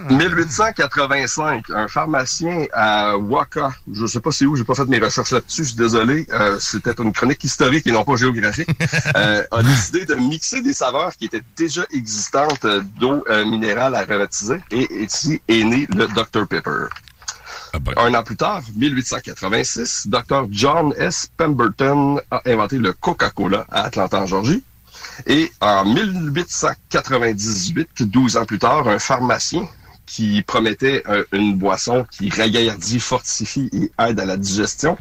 Ah. 0.07 0.13
1885, 0.13 1.71
un 1.71 1.87
pharmacien 1.87 2.67
à 2.73 3.17
Waka, 3.17 3.71
je 3.91 4.05
sais 4.05 4.19
pas 4.19 4.31
c'est 4.31 4.45
où, 4.45 4.55
j'ai 4.55 4.63
pas 4.63 4.75
fait 4.75 4.85
mes 4.85 4.99
recherches 4.99 5.31
là-dessus, 5.31 5.63
je 5.63 5.69
suis 5.69 5.77
désolé, 5.77 6.27
euh, 6.31 6.59
c'était 6.59 6.93
une 6.99 7.11
chronique 7.11 7.43
historique 7.43 7.87
et 7.87 7.91
non 7.91 8.03
pas 8.03 8.15
géographique, 8.15 8.69
euh, 9.15 9.43
a 9.49 9.63
décidé 9.63 10.05
de 10.05 10.13
mixer 10.13 10.61
des 10.61 10.73
saveurs 10.73 11.15
qui 11.15 11.25
étaient 11.25 11.41
déjà 11.57 11.87
existantes 11.91 12.67
d'eau 12.99 13.23
euh, 13.29 13.45
minérale 13.45 13.95
aromatisée 13.95 14.61
et 14.69 14.87
ici 15.03 15.41
est 15.47 15.63
né 15.63 15.87
le 15.95 16.05
Dr 16.07 16.45
Pepper. 16.47 16.85
Ah 17.73 17.79
ben. 17.79 17.93
Un 17.97 18.13
an 18.13 18.21
plus 18.21 18.37
tard, 18.37 18.61
1886, 18.75 20.07
Dr 20.07 20.45
John 20.51 20.93
S. 20.97 21.31
Pemberton 21.35 22.21
a 22.29 22.43
inventé 22.45 22.77
le 22.77 22.93
Coca-Cola 22.93 23.65
à 23.71 23.85
Atlanta, 23.85 24.21
en 24.21 24.27
Georgie. 24.27 24.63
Et 25.25 25.51
en 25.61 25.83
1898, 25.83 28.03
12 28.03 28.37
ans 28.37 28.45
plus 28.45 28.59
tard, 28.59 28.87
un 28.87 28.99
pharmacien 28.99 29.67
qui 30.05 30.41
promettait 30.41 31.03
euh, 31.07 31.23
une 31.31 31.57
boisson 31.57 32.05
qui 32.11 32.29
ragaillardit, 32.29 32.99
fortifie 32.99 33.69
et 33.73 33.91
aide 34.03 34.19
à 34.19 34.25
la 34.25 34.37
digestion, 34.37 34.97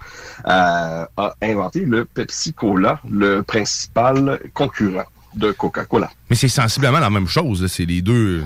euh, 0.47 1.07
a 1.17 1.35
inventé 1.43 1.81
le 1.81 2.05
Pepsi 2.05 2.53
Cola, 2.53 3.01
le 3.09 3.43
principal 3.43 4.41
concurrent 4.55 5.05
de 5.37 5.53
Coca-Cola. 5.53 6.11
Mais 6.31 6.37
c'est 6.37 6.49
sensiblement 6.49 7.01
la 7.01 7.11
même 7.11 7.29
chose. 7.29 7.67
C'est 7.69 7.85
les 7.85 8.03
deux, 8.03 8.43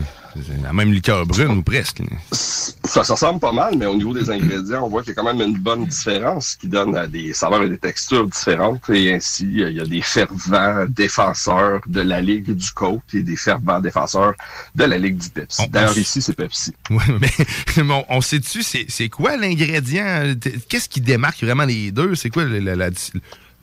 la 0.63 0.73
même 0.73 0.93
liqueur 0.93 1.27
brune 1.27 1.59
ou 1.59 1.63
presque. 1.63 2.03
Ça 2.33 3.05
se 3.05 3.13
ressemble 3.13 3.41
pas 3.41 3.53
mal, 3.53 3.77
mais 3.77 3.87
au 3.87 3.95
niveau 3.95 4.15
des 4.15 4.31
ingrédients, 4.31 4.85
on 4.85 4.89
voit 4.89 5.03
qu'il 5.03 5.11
y 5.11 5.13
a 5.13 5.15
quand 5.15 5.35
même 5.35 5.47
une 5.47 5.59
bonne 5.59 5.87
différence 5.87 6.57
qui 6.57 6.69
donne 6.69 6.97
à 6.97 7.07
des 7.07 7.33
saveurs 7.33 7.63
et 7.63 7.69
des 7.69 7.79
textures 7.79 8.27
différentes. 8.27 8.89
Et 8.91 9.15
ainsi, 9.15 9.45
il 9.51 9.73
y 9.73 9.81
a 9.81 9.85
des 9.85 10.03
fervents 10.03 10.87
défenseurs 10.89 11.81
de 11.87 12.01
la 12.01 12.21
Ligue 12.21 12.55
du 12.55 12.71
Coke 12.73 13.03
et 13.15 13.23
des 13.23 13.37
fervents 13.37 13.81
défenseurs 13.81 14.35
de 14.75 14.85
la 14.85 14.99
Ligue 14.99 15.19
du 15.19 15.29
Pepsi. 15.29 15.69
D'ailleurs, 15.69 15.97
ici, 15.97 16.23
c'est 16.23 16.35
Pepsi. 16.35 16.73
Oui, 16.91 17.03
mais, 17.21 17.83
mais 17.83 18.05
on, 18.09 18.21
sait-tu, 18.21 18.63
c'est 18.63 19.09
quoi 19.09 19.37
l'ingrédient? 19.37 20.35
Qu'est-ce 20.69 20.89
qui 20.89 21.01
démarque 21.01 21.43
vraiment 21.43 21.65
les 21.65 21.91
deux? 21.91 22.15
C'est 22.15 22.31
quoi 22.31 22.45
la, 22.45 22.75
la, 22.75 22.91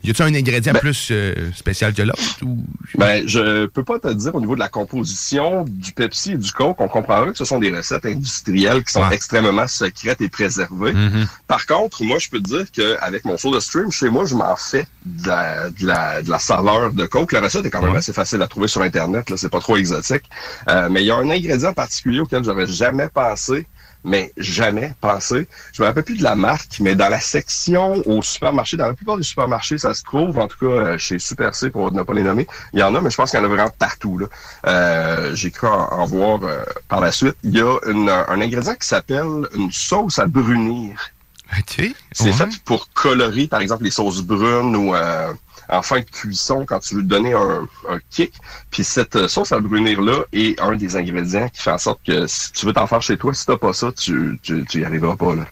y 0.06 0.10
a-t-il 0.10 0.34
un 0.34 0.38
ingrédient 0.38 0.72
ben- 0.72 0.80
plus 0.80 1.08
euh, 1.10 1.34
spécial 1.54 1.92
que 1.92 2.02
l'autre? 2.02 2.20
Ou... 2.42 2.64
Ben, 2.96 3.26
je 3.26 3.66
peux 3.66 3.84
pas 3.84 3.98
te 3.98 4.12
dire 4.12 4.34
au 4.34 4.40
niveau 4.40 4.54
de 4.54 4.60
la 4.60 4.68
composition 4.68 5.64
du 5.66 5.92
Pepsi 5.92 6.32
et 6.32 6.36
du 6.36 6.52
Coke, 6.52 6.80
on 6.80 6.88
comprendra 6.88 7.30
que 7.32 7.38
ce 7.38 7.44
sont 7.44 7.58
des 7.58 7.74
recettes 7.74 8.06
industrielles 8.06 8.84
qui 8.84 8.92
sont 8.92 9.08
extrêmement 9.10 9.66
secrètes 9.66 10.20
et 10.20 10.28
préservées. 10.28 10.92
Mm-hmm. 10.92 11.26
Par 11.46 11.66
contre, 11.66 12.04
moi, 12.04 12.18
je 12.18 12.28
peux 12.28 12.40
te 12.40 12.48
dire 12.48 12.64
qu'avec 12.72 13.24
mon 13.24 13.36
de 13.50 13.60
stream, 13.60 13.90
chez 13.90 14.08
moi, 14.08 14.24
je 14.24 14.34
m'en 14.34 14.56
fais 14.56 14.86
de 15.04 15.28
la, 15.28 15.70
de, 15.70 16.30
la, 16.30 16.38
saveur 16.38 16.92
de 16.92 17.06
Coke. 17.06 17.32
La 17.32 17.40
recette 17.40 17.64
est 17.64 17.70
quand 17.70 17.82
même 17.82 17.96
assez 17.96 18.12
facile 18.12 18.42
à 18.42 18.48
trouver 18.48 18.68
sur 18.68 18.82
Internet, 18.82 19.30
là, 19.30 19.36
c'est 19.36 19.48
pas 19.48 19.60
trop 19.60 19.76
exotique. 19.76 20.24
Euh, 20.68 20.88
mais 20.90 21.02
il 21.02 21.06
y 21.06 21.10
a 21.10 21.16
un 21.16 21.30
ingrédient 21.30 21.72
particulier 21.72 22.20
auquel 22.20 22.44
j'avais 22.44 22.66
jamais 22.66 23.08
pensé, 23.08 23.66
mais 24.06 24.32
jamais 24.36 24.94
pensé. 25.00 25.48
Je 25.72 25.82
me 25.82 25.86
rappelle 25.86 26.04
plus 26.04 26.16
de 26.16 26.22
la 26.22 26.36
marque, 26.36 26.78
mais 26.80 26.94
dans 26.94 27.08
la 27.08 27.20
section 27.20 28.02
au 28.06 28.22
supermarché, 28.22 28.76
dans 28.76 28.86
la 28.86 28.94
plupart 28.94 29.16
des 29.16 29.24
supermarchés, 29.24 29.78
ça 29.78 29.92
se 29.94 30.02
trouve, 30.04 30.38
en 30.38 30.46
tout 30.46 30.58
cas 30.58 30.66
euh, 30.66 30.98
chez 30.98 31.18
Super 31.18 31.54
C, 31.54 31.70
pour 31.70 31.92
ne 31.92 32.02
pas 32.02 32.14
les 32.14 32.22
nommer, 32.22 32.46
il 32.72 32.78
y 32.78 32.82
en 32.82 32.94
a, 32.94 33.00
mais 33.00 33.10
je 33.10 33.16
pense 33.16 33.30
qu'il 33.30 33.40
y 33.40 33.42
en 33.42 33.44
a 33.44 33.48
vraiment 33.48 33.70
partout. 33.78 34.18
Là. 34.18 34.26
Euh, 34.66 35.34
J'ai 35.34 35.50
cru 35.50 35.66
en, 35.66 36.06
voir 36.06 36.40
euh, 36.44 36.64
par 36.88 37.00
la 37.00 37.10
suite. 37.10 37.36
Il 37.42 37.56
y 37.56 37.60
a 37.60 37.78
une, 37.86 38.08
un 38.08 38.40
ingrédient 38.40 38.74
qui 38.74 38.86
s'appelle 38.86 39.48
une 39.54 39.72
sauce 39.72 40.18
à 40.18 40.26
brunir. 40.26 41.10
OK. 41.58 41.94
C'est 42.12 42.32
fait 42.32 42.48
pour 42.64 42.88
colorer, 42.90 43.46
par 43.46 43.60
exemple, 43.60 43.84
les 43.84 43.90
sauces 43.90 44.22
brunes 44.22 44.74
ou 44.74 44.94
euh, 44.94 45.32
en 45.68 45.82
fin 45.82 46.00
de 46.00 46.04
cuisson 46.04 46.64
quand 46.66 46.80
tu 46.80 46.96
veux 46.96 47.02
donner 47.02 47.32
un, 47.32 47.66
kick. 48.10 48.32
Puis 48.70 48.84
cette 48.84 49.16
euh, 49.16 49.28
sauce 49.28 49.52
à 49.52 49.60
brunir-là 49.60 50.24
est 50.32 50.60
un 50.60 50.76
des 50.76 50.96
ingrédients 50.96 51.48
qui 51.48 51.60
fait 51.60 51.70
en 51.70 51.78
sorte 51.78 52.00
que 52.06 52.26
si 52.26 52.52
tu 52.52 52.66
veux 52.66 52.72
t'en 52.72 52.86
faire 52.86 53.02
chez 53.02 53.16
toi, 53.16 53.34
si 53.34 53.46
t'as 53.46 53.56
pas 53.56 53.72
ça, 53.72 53.90
tu, 53.92 54.38
tu, 54.42 54.64
y 54.74 54.84
arriveras 54.84 55.16
pas. 55.16 55.34
Là. 55.34 55.46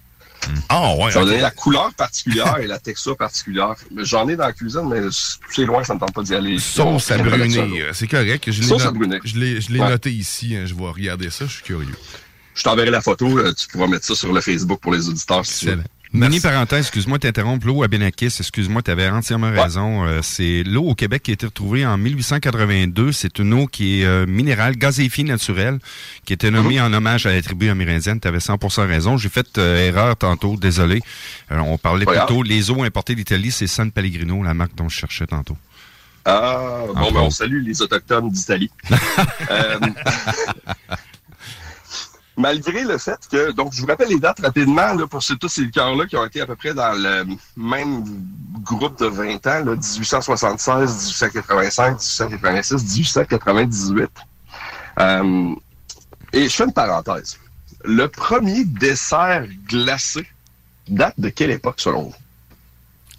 Ah 0.68 0.94
ouais. 0.96 1.10
Ça 1.10 1.20
va 1.20 1.24
donner 1.24 1.40
la 1.40 1.50
couleur 1.50 1.92
particulière 1.94 2.58
et 2.58 2.66
la 2.66 2.78
texture 2.78 3.16
particulière. 3.16 3.74
J'en 3.96 4.28
ai 4.28 4.36
dans 4.36 4.46
la 4.46 4.52
cuisine, 4.52 4.88
mais 4.88 5.00
c'est 5.50 5.64
loin, 5.64 5.82
ça 5.84 5.94
ne 5.94 6.00
tente 6.00 6.12
pas 6.12 6.22
d'y 6.22 6.34
aller. 6.34 6.58
Sauce 6.58 7.10
à 7.10 7.18
brunir, 7.18 7.86
c'est 7.92 8.08
correct. 8.08 8.50
Je 8.50 8.62
sauce 8.62 8.84
à 8.84 8.90
brunir. 8.90 9.20
Je 9.24 9.38
l'ai 9.72 9.78
noté 9.78 10.12
ici, 10.12 10.54
hein. 10.56 10.66
je 10.66 10.74
vais 10.74 10.88
regarder 10.88 11.30
ça, 11.30 11.46
je 11.46 11.52
suis 11.52 11.62
curieux. 11.62 11.96
Je 12.54 12.62
t'enverrai 12.62 12.90
la 12.90 13.00
photo, 13.00 13.52
tu 13.52 13.66
pourras 13.68 13.88
mettre 13.88 14.04
ça 14.04 14.14
sur 14.14 14.32
le 14.32 14.40
Facebook 14.40 14.80
pour 14.80 14.92
les 14.92 15.08
auditeurs. 15.08 15.44
Si 15.44 15.68
Mini 16.14 16.38
parenthèse, 16.38 16.86
excuse-moi 16.86 17.18
de 17.18 17.22
t'interrompre. 17.22 17.66
L'eau 17.66 17.82
à 17.82 17.88
Benakis, 17.88 18.26
excuse-moi, 18.26 18.82
tu 18.82 18.90
avais 18.92 19.08
entièrement 19.08 19.50
raison. 19.50 20.04
Euh, 20.06 20.20
c'est 20.22 20.62
l'eau 20.62 20.84
au 20.84 20.94
Québec 20.94 21.24
qui 21.24 21.32
a 21.32 21.34
été 21.34 21.44
retrouvée 21.44 21.84
en 21.84 21.98
1882. 21.98 23.10
C'est 23.10 23.40
une 23.40 23.52
eau 23.52 23.66
qui 23.66 24.00
est 24.00 24.04
euh, 24.04 24.24
minérale, 24.24 24.76
gazéifiée 24.76 25.24
naturelle, 25.24 25.80
qui 26.24 26.32
était 26.32 26.52
nommée 26.52 26.78
mhm. 26.78 26.84
en 26.84 26.92
hommage 26.92 27.26
à 27.26 27.32
la 27.32 27.42
tribu 27.42 27.68
amérindienne. 27.68 28.20
Tu 28.20 28.28
avais 28.28 28.38
100% 28.38 28.86
raison. 28.86 29.16
J'ai 29.16 29.28
fait 29.28 29.58
euh, 29.58 29.88
erreur 29.88 30.16
tantôt, 30.16 30.56
désolé. 30.56 31.02
on 31.50 31.78
parlait 31.78 32.06
plutôt, 32.06 32.44
les 32.44 32.70
eaux 32.70 32.84
importées 32.84 33.16
d'Italie, 33.16 33.50
c'est 33.50 33.66
San 33.66 33.90
Pellegrino, 33.90 34.40
la 34.44 34.54
marque 34.54 34.76
dont 34.76 34.88
je 34.88 34.96
cherchais 34.96 35.26
tantôt. 35.26 35.56
Ah, 36.24 36.84
bon, 36.94 37.10
ben, 37.10 37.20
on 37.22 37.30
salue 37.30 37.60
les 37.60 37.82
Autochtones 37.82 38.30
d'Italie. 38.30 38.70
malgré 42.36 42.84
le 42.84 42.98
fait 42.98 43.18
que, 43.30 43.52
donc 43.52 43.72
je 43.72 43.80
vous 43.80 43.86
rappelle 43.86 44.08
les 44.08 44.18
dates 44.18 44.40
rapidement 44.40 44.94
là, 44.94 45.06
pour 45.06 45.24
tous 45.24 45.48
ces 45.48 45.62
liqueurs-là 45.62 46.06
qui 46.06 46.16
ont 46.16 46.24
été 46.24 46.40
à 46.40 46.46
peu 46.46 46.56
près 46.56 46.74
dans 46.74 46.92
le 46.92 47.24
même 47.56 48.04
groupe 48.62 48.98
de 48.98 49.06
20 49.06 49.46
ans, 49.46 49.64
là, 49.64 49.76
1876, 49.76 51.06
1885, 51.06 51.90
1886, 51.92 52.96
1898. 52.96 54.10
et 56.32 56.48
je 56.48 56.48
fais 56.48 56.64
une 56.64 56.72
parenthèse. 56.72 57.38
Le 57.84 58.08
premier 58.08 58.64
dessert 58.64 59.46
glacé 59.68 60.26
date 60.88 61.14
de 61.18 61.28
quelle 61.28 61.50
époque 61.50 61.76
selon 61.78 62.04
vous? 62.04 62.14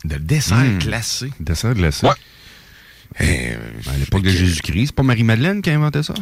De 0.03 0.17
dessert 0.17 0.57
hmm. 0.57 0.79
glacé? 0.79 1.31
Dessert 1.39 1.73
glacé? 1.73 2.05
Ouais. 2.05 2.13
Eh, 3.19 3.53
à 3.89 3.97
l'époque 3.97 4.23
de 4.23 4.29
Jésus-Christ, 4.29 4.87
c'est 4.87 4.95
pas 4.95 5.03
Marie-Madeleine 5.03 5.61
qui 5.61 5.69
a 5.69 5.75
inventé 5.75 6.03
ça? 6.03 6.13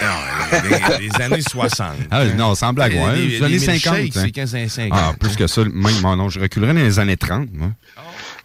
Non, 0.00 0.98
les, 0.98 1.22
années 1.22 1.42
60. 1.42 1.88
Ah, 2.10 2.24
non, 2.26 2.54
sans 2.54 2.72
blague, 2.72 2.94
ouais. 2.94 3.16
Les, 3.16 3.42
années 3.42 3.58
50. 3.58 4.12
C'est 4.12 4.30
15 4.30 4.68
50. 4.68 4.92
Ah, 4.92 5.12
plus 5.18 5.36
que 5.36 5.46
ça, 5.46 5.64
même, 5.64 6.00
non, 6.02 6.28
je 6.28 6.40
reculerais 6.40 6.74
dans 6.74 6.80
les 6.80 6.98
années 6.98 7.16
30, 7.16 7.48
moi. 7.52 7.70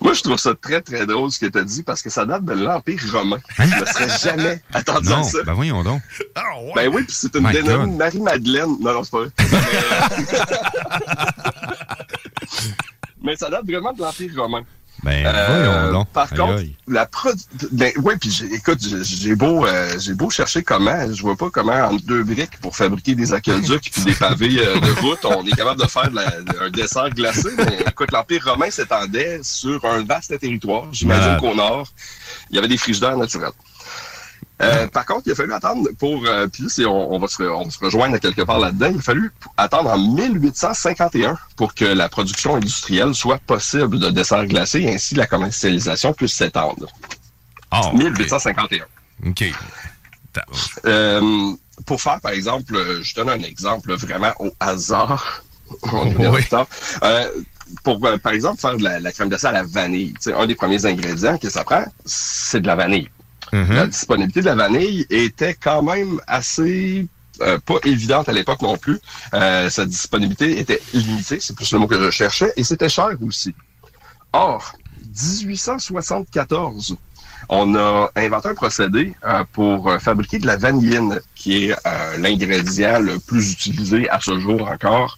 Moi, 0.02 0.14
je 0.14 0.22
trouve 0.22 0.38
ça 0.38 0.54
très, 0.56 0.82
très 0.82 1.06
drôle 1.06 1.32
ce 1.32 1.40
que 1.40 1.46
tu 1.46 1.58
as 1.58 1.64
dit 1.64 1.84
parce 1.84 2.02
que 2.02 2.10
ça 2.10 2.25
date 2.25 2.44
de 2.44 2.54
l'Empire 2.54 3.00
romain. 3.14 3.38
Hein? 3.58 3.66
Je 3.66 3.80
ne 3.80 3.86
serais 3.86 4.34
jamais 4.34 4.62
attendu 4.74 5.12
à 5.12 5.24
ça. 5.24 5.44
Ben 5.46 5.54
voyons 5.54 5.84
donc. 5.84 6.02
Ah, 6.36 6.42
ben 6.75 6.90
oui, 6.94 7.04
puis 7.04 7.16
c'est 7.18 7.34
une 7.36 7.50
dénommée 7.50 7.96
Marie-Madeleine. 7.96 8.75
Non, 8.82 8.94
non, 8.94 9.04
c'est 9.04 9.12
pas 9.12 9.20
vrai. 9.20 9.30
Mais 13.24 13.36
ça 13.36 13.50
date 13.50 13.66
vraiment 13.66 13.94
de 13.94 14.02
l'Empire 14.02 14.32
romain. 14.36 14.64
Ben, 15.05 15.24
euh, 15.24 16.03
Par 16.13 16.31
contre, 16.31 16.63
la 16.88 17.07
ben, 17.71 17.91
oui, 18.03 18.15
puis 18.19 18.41
écoute, 18.53 18.79
j'ai 19.03 19.35
beau, 19.35 19.63
euh, 19.63 20.00
j'ai 20.00 20.15
beau 20.15 20.31
chercher 20.31 20.63
comment, 20.63 21.13
je 21.13 21.21
vois 21.21 21.35
pas 21.35 21.51
comment 21.51 21.74
en 21.74 21.93
deux 21.93 22.24
briques 22.24 22.57
pour 22.59 22.75
fabriquer 22.75 23.13
des 23.13 23.31
aqueducs 23.31 23.91
puis 23.91 24.03
des 24.03 24.15
pavés 24.15 24.57
euh, 24.57 24.79
de 24.79 25.01
route, 25.01 25.24
on 25.25 25.45
est 25.45 25.51
capable 25.51 25.79
de 25.79 25.88
faire 25.88 26.09
un 26.59 26.69
dessert 26.71 27.12
glacé. 27.12 27.50
Mais 27.55 27.85
écoute, 27.88 28.12
l'Empire 28.12 28.45
romain 28.45 28.71
s'étendait 28.71 29.41
sur 29.43 29.85
un 29.85 30.03
vaste 30.03 30.39
territoire. 30.39 30.88
J'imagine 30.91 31.38
qu'au 31.38 31.53
nord, 31.53 31.88
il 32.50 32.55
y 32.55 32.59
avait 32.59 32.67
des 32.67 32.77
frigidaires 32.77 33.15
naturels. 33.15 33.51
Euh, 34.62 34.88
par 34.88 35.05
contre, 35.05 35.24
il 35.25 35.33
a 35.33 35.35
fallu 35.35 35.53
attendre 35.53 35.89
pour, 36.00 36.25
euh, 36.25 36.47
puis 36.47 36.85
on, 36.85 37.19
va 37.19 37.27
se, 37.27 37.43
on 37.43 37.69
se 37.69 37.79
rejoindre 37.79 38.17
quelque 38.19 38.41
part 38.41 38.59
là-dedans, 38.59 38.89
il 38.91 39.00
a 39.00 39.01
fallu 39.01 39.31
attendre 39.57 39.89
en 39.89 39.97
1851 39.97 41.38
pour 41.57 41.74
que 41.74 41.83
la 41.83 42.07
production 42.07 42.55
industrielle 42.55 43.13
soit 43.13 43.39
possible 43.39 44.00
de 44.00 44.09
desserts 44.09 44.45
glacés 44.45 44.81
et 44.81 44.93
ainsi 44.93 45.15
la 45.15 45.27
commercialisation 45.27 46.13
puisse 46.13 46.33
s'étendre. 46.33 46.88
Oh, 47.71 47.91
1851. 47.93 48.85
OK. 49.27 49.43
Euh, 50.85 51.51
pour 51.85 52.01
faire, 52.01 52.21
par 52.21 52.31
exemple, 52.31 53.01
je 53.01 53.15
donne 53.15 53.29
un 53.29 53.41
exemple 53.41 53.93
vraiment 53.93 54.33
au 54.39 54.51
hasard. 54.59 55.43
Euh, 57.03 57.29
pour, 57.83 58.00
par 58.00 58.33
exemple, 58.33 58.62
faire 58.62 58.77
de 58.77 58.83
la, 58.83 59.00
la 59.00 59.12
crème 59.12 59.29
dessert 59.29 59.50
à 59.50 59.53
la 59.53 59.63
vanille, 59.63 60.13
un 60.27 60.45
des 60.45 60.53
premiers 60.53 60.85
ingrédients 60.85 61.39
que 61.39 61.50
ça 61.50 61.63
prend, 61.63 61.83
c'est 62.05 62.62
de 62.62 62.67
la 62.67 62.75
vanille. 62.75 63.09
La 63.52 63.88
disponibilité 63.88 64.42
de 64.42 64.46
la 64.46 64.56
vanille 64.56 65.06
était 65.10 65.54
quand 65.54 65.84
même 65.84 66.20
assez 66.28 67.08
euh, 67.42 67.60
pas 67.60 67.75
évidente 67.84 68.30
à 68.30 68.32
l'époque 68.32 68.62
non 68.62 68.78
plus. 68.78 69.00
Euh, 69.34 69.70
sa 69.70 69.86
disponibilité 69.86 70.60
était 70.60 70.82
limitée, 70.94 71.40
c'est 71.42 71.56
plus 71.56 71.72
le 71.74 71.80
mot 71.80 71.88
que 71.88 72.02
je 72.02 72.10
cherchais, 72.10 72.54
et 72.56 72.64
c'était 72.64 72.88
cher 72.88 73.10
aussi. 73.25 73.54
Or, 74.32 74.74
1874, 75.14 76.96
on 77.50 77.75
a 77.75 78.10
inventé 78.16 78.50
un 78.50 78.56
procédé 78.56 79.14
euh, 79.25 79.44
pour 79.52 79.92
fabriquer 80.00 80.40
de 80.40 80.48
la 80.48 80.56
vanilline, 80.56 81.20
qui 81.36 81.66
est 81.66 81.75
l'ingrédient 82.18 83.00
le 83.00 83.20
plus 83.20 83.52
utilisé 83.52 84.10
à 84.10 84.22
ce 84.22 84.40
jour 84.40 84.70
encore 84.70 85.18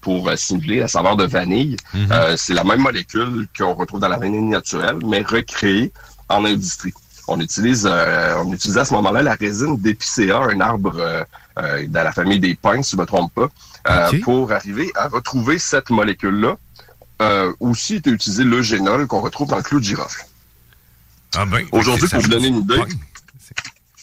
pour 0.00 0.30
simuler 0.36 0.80
la 0.80 0.88
saveur 0.88 1.16
de 1.16 1.24
vanille. 1.24 1.76
Mm-hmm. 1.94 2.36
c'est 2.38 2.54
la 2.54 2.64
même 2.64 2.80
molécule 2.80 3.48
qu'on 3.56 3.74
retrouve 3.74 4.00
dans 4.00 4.08
la 4.08 4.18
vanille 4.18 4.40
naturelle, 4.42 4.98
mais 5.04 5.20
recréée 5.20 5.92
en 6.28 6.44
industrie 6.44 6.94
on 7.30 7.40
utilise, 7.40 7.88
euh, 7.90 8.34
on 8.44 8.52
utilisait 8.52 8.80
à 8.80 8.84
ce 8.84 8.92
moment-là 8.94 9.22
la 9.22 9.34
résine 9.34 9.78
d'épicéa, 9.78 10.38
un 10.38 10.60
arbre 10.60 10.98
euh, 10.98 11.24
euh, 11.58 11.86
dans 11.86 12.02
la 12.02 12.12
famille 12.12 12.40
des 12.40 12.54
pins, 12.54 12.82
si 12.82 12.92
je 12.92 12.96
ne 12.96 13.02
me 13.02 13.06
trompe 13.06 13.32
pas, 13.32 14.10
pour 14.22 14.52
arriver 14.52 14.90
à 14.96 15.08
retrouver 15.08 15.58
cette 15.58 15.90
molécule-là. 15.90 16.56
aussi 17.60 17.96
était 17.96 18.10
utilisé 18.10 18.44
le 18.44 18.62
génol 18.62 19.06
qu'on 19.06 19.20
retrouve 19.20 19.48
dans 19.48 19.56
le 19.56 19.62
clou 19.62 19.78
de 19.78 19.84
girofle. 19.84 20.26
Ah 21.36 21.46
ben, 21.46 21.64
Aujourd'hui, 21.72 22.08
pour 22.08 22.20
vous 22.20 22.28
donner 22.28 22.48
une 22.48 22.58
idée. 22.58 22.82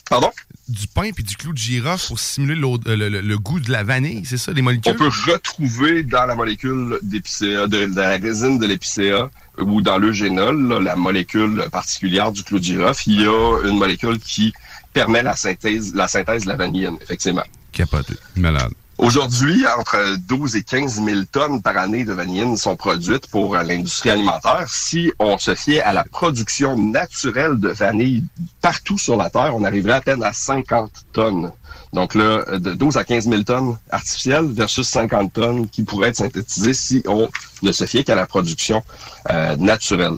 Pardon? 0.10 0.32
Du 0.68 0.88
pain 0.88 1.12
puis 1.12 1.24
du 1.24 1.38
clou 1.38 1.54
de 1.54 1.58
girofle 1.58 2.08
pour 2.08 2.20
simuler 2.20 2.56
le, 2.56 3.36
goût 3.38 3.60
de 3.60 3.72
la 3.72 3.84
vanille, 3.84 4.26
c'est 4.26 4.38
ça, 4.38 4.52
les 4.52 4.62
molécules? 4.62 4.92
On 4.94 4.98
peut 4.98 5.32
retrouver 5.32 6.04
dans 6.04 6.26
la 6.26 6.36
molécule 6.36 7.00
d'épicéa, 7.02 7.68
de, 7.68 7.90
la 7.96 8.18
résine 8.18 8.60
de 8.60 8.66
l'épicéa, 8.66 9.30
ou 9.60 9.82
dans 9.82 9.98
l'eugénol, 9.98 10.84
la 10.84 10.98
molécule 10.98 11.66
particulière 11.72 12.34
du 12.34 12.44
clou 12.44 12.60
de 12.60 12.66
girofle, 12.66 13.04
il 13.08 13.22
y 13.22 13.26
a 13.26 13.62
une 13.66 13.78
molécule 13.78 14.20
qui 14.20 14.54
permet 14.92 15.24
la 15.24 15.36
synthèse, 15.36 15.96
la 15.96 16.08
synthèse 16.08 16.44
de 16.44 16.50
la 16.50 16.56
vanilline, 16.56 16.98
effectivement. 17.02 17.46
Capoté. 17.72 18.16
Malade. 18.36 18.74
Aujourd'hui, 18.98 19.64
entre 19.78 20.18
12 20.28 20.56
et 20.56 20.64
15 20.64 21.04
000 21.04 21.22
tonnes 21.32 21.62
par 21.62 21.78
année 21.78 22.04
de 22.04 22.14
vanilline 22.14 22.58
sont 22.58 22.76
produites 22.76 23.28
pour 23.28 23.56
euh, 23.56 23.62
l'industrie 23.62 24.10
alimentaire. 24.10 24.66
Si 24.68 25.14
on 25.20 25.38
se 25.38 25.54
fiait 25.54 25.82
à 25.82 25.94
la 25.94 26.04
production 26.04 26.76
naturelle 26.76 27.60
de 27.60 27.70
vanille 27.70 28.24
partout 28.60 28.98
sur 28.98 29.16
la 29.16 29.30
Terre, 29.30 29.56
on 29.56 29.64
arriverait 29.64 29.94
à 29.94 30.02
peine 30.02 30.24
à 30.24 30.34
50 30.34 30.92
tonnes. 31.14 31.52
Donc 31.94 32.16
là, 32.16 32.58
de 32.58 32.74
12 32.74 32.98
à 32.98 33.04
15 33.04 33.30
000 33.30 33.44
tonnes 33.44 33.78
artificielles 33.92 34.48
versus 34.48 34.88
50 34.88 35.32
tonnes 35.32 35.70
qui 35.70 35.84
pourraient 35.84 36.10
être 36.10 36.16
synthétisées 36.16 36.74
si 36.74 37.04
on 37.06 37.30
ne 37.62 37.72
se 37.72 37.86
fiait 37.86 38.04
qu'à 38.04 38.16
la 38.16 38.26
production 38.26 38.84
euh, 39.30 39.56
naturelle. 39.58 40.18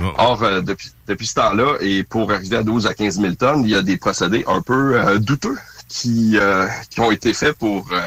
Oh. 0.00 0.12
Or, 0.18 0.42
euh, 0.42 0.60
depuis, 0.62 0.90
depuis 1.06 1.28
ce 1.28 1.34
temps-là, 1.34 1.76
et 1.80 2.02
pour 2.02 2.32
arriver 2.32 2.56
à 2.56 2.64
12 2.64 2.88
à 2.88 2.94
15 2.94 3.20
000 3.20 3.34
tonnes, 3.34 3.62
il 3.62 3.70
y 3.70 3.76
a 3.76 3.82
des 3.82 3.96
procédés 3.96 4.44
un 4.48 4.62
peu 4.62 5.18
douteux 5.20 5.56
qui, 5.90 6.38
euh, 6.38 6.66
qui 6.88 7.00
ont 7.00 7.10
été 7.10 7.34
faits 7.34 7.58
pour 7.58 7.88
euh, 7.92 8.00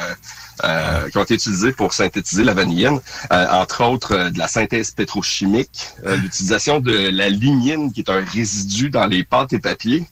euh, 0.63 1.09
qui 1.09 1.17
ont 1.17 1.23
été 1.23 1.33
utilisés 1.35 1.73
pour 1.73 1.93
synthétiser 1.93 2.43
la 2.43 2.53
vanilline, 2.53 2.99
entre 3.29 3.83
autres 3.83 4.29
de 4.29 4.37
la 4.37 4.47
synthèse 4.47 4.91
pétrochimique, 4.91 5.89
l'utilisation 6.05 6.79
de 6.79 7.09
la 7.09 7.29
lignine 7.29 7.91
qui 7.91 8.01
est 8.01 8.09
un 8.09 8.23
résidu 8.23 8.89
dans 8.89 9.07
les 9.07 9.23
pâtes 9.23 9.53
et 9.53 9.59
papiers. 9.59 10.07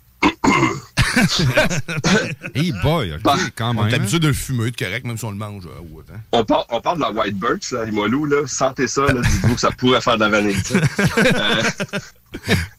hey 2.56 2.72
boy, 2.84 3.18
bah, 3.24 3.36
quand 3.56 3.74
même. 3.74 3.84
On 3.84 3.88
est 3.88 3.94
habitué 3.94 4.20
de 4.20 4.28
le 4.28 4.34
fumer, 4.34 4.72
de 4.72 4.76
correct, 4.76 5.06
même 5.06 5.18
si 5.18 5.26
on 5.26 5.32
le 5.32 5.38
mange. 5.38 5.64
Hein. 5.66 6.16
on, 6.32 6.44
parle, 6.46 6.66
on 6.70 6.82
parle 6.82 6.98
de 6.98 7.02
la 7.04 7.12
White 7.12 7.38
Birch, 7.38 7.72
là, 7.72 7.86
Limolou, 7.86 8.26
là. 8.26 8.48
Sentez 8.48 8.88
ça, 8.88 9.02
dites-vous 9.12 9.56
que 9.56 9.62
ça 9.62 9.72
pourrait 9.72 10.02
faire 10.02 10.16
de 10.16 10.22
la 10.22 10.30
vanille. 10.30 10.56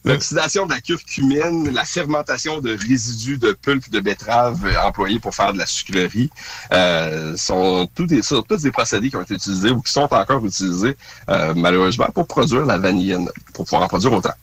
L'oxydation 0.05 0.65
de 0.65 0.73
la 0.73 0.81
curcumine, 0.81 1.71
la 1.71 1.85
fermentation 1.85 2.59
de 2.59 2.75
résidus 2.75 3.37
de 3.37 3.51
pulpe 3.53 3.89
de 3.89 3.99
betterave 3.99 4.59
employés 4.83 5.19
pour 5.19 5.35
faire 5.35 5.53
de 5.53 5.59
la 5.59 5.65
sucrerie, 5.65 6.29
euh, 6.71 7.37
sont 7.37 7.87
tous 7.93 8.05
des, 8.05 8.21
sont 8.21 8.41
tous 8.41 8.61
des 8.61 8.71
procédés 8.71 9.09
qui 9.09 9.15
ont 9.15 9.21
été 9.21 9.35
utilisés 9.35 9.69
ou 9.69 9.81
qui 9.81 9.91
sont 9.91 10.11
encore 10.11 10.45
utilisés, 10.45 10.97
euh, 11.29 11.53
malheureusement, 11.55 12.07
pour 12.13 12.27
produire 12.27 12.65
la 12.65 12.77
vanilline, 12.77 13.29
pour 13.53 13.65
pouvoir 13.65 13.83
en 13.83 13.87
produire 13.87 14.13
autant. 14.13 14.33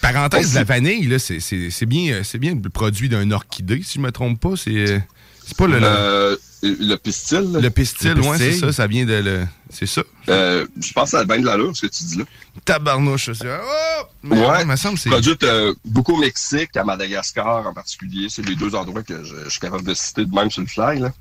Parenthèse, 0.00 0.54
la 0.54 0.64
vanille, 0.64 1.06
là, 1.06 1.18
c'est, 1.18 1.86
bien, 1.86 2.22
c'est 2.24 2.38
bien 2.38 2.54
le 2.54 2.68
produit 2.70 3.08
d'un 3.08 3.30
orchidée, 3.30 3.82
si 3.82 3.94
je 3.94 3.98
ne 4.00 4.06
me 4.06 4.12
trompe 4.12 4.40
pas. 4.40 4.56
C'est, 4.56 5.02
c'est 5.44 5.56
pas 5.56 5.66
le, 5.66 5.78
le, 5.80 6.38
le 6.62 6.96
pistil. 6.96 7.58
Le 7.60 7.70
pistil, 7.70 8.14
oui, 8.20 8.36
c'est 8.38 8.52
ça. 8.52 8.72
Ça 8.72 8.86
vient 8.86 9.04
de. 9.04 9.14
Le, 9.14 9.46
c'est 9.70 9.86
ça. 9.86 10.02
Euh, 10.28 10.66
je 10.80 10.92
pense 10.92 11.04
que 11.04 11.10
ça 11.10 11.20
a 11.20 11.24
bien 11.24 11.40
de 11.40 11.46
l'allure, 11.46 11.76
ce 11.76 11.86
que 11.86 11.92
tu 11.92 12.04
dis 12.04 12.18
là. 12.18 12.24
Tabarnouche, 12.64 13.32
c'est. 13.32 13.46
Oh! 13.48 14.28
ouais, 14.28 14.64
me 14.64 14.76
semble 14.76 14.98
c'est. 14.98 15.10
Produite 15.10 15.42
euh, 15.42 15.74
beaucoup 15.84 16.14
au 16.14 16.18
Mexique, 16.18 16.76
à 16.76 16.84
Madagascar 16.84 17.66
en 17.66 17.74
particulier. 17.74 18.28
C'est 18.28 18.46
les 18.46 18.54
deux 18.54 18.74
endroits 18.74 19.02
que 19.02 19.24
je, 19.24 19.48
suis 19.48 19.60
capable 19.60 19.84
de 19.84 19.94
citer 19.94 20.24
de 20.24 20.34
même 20.34 20.50
sur 20.50 20.62
le 20.62 20.68
fly. 20.68 21.00
Là. 21.00 21.12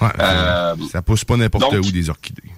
Ouais, 0.00 0.08
euh, 0.18 0.76
ça 0.90 1.02
pousse 1.02 1.24
pas 1.24 1.36
n'importe 1.36 1.72
où 1.74 1.90
des 1.92 2.10
orchidées. 2.10 2.50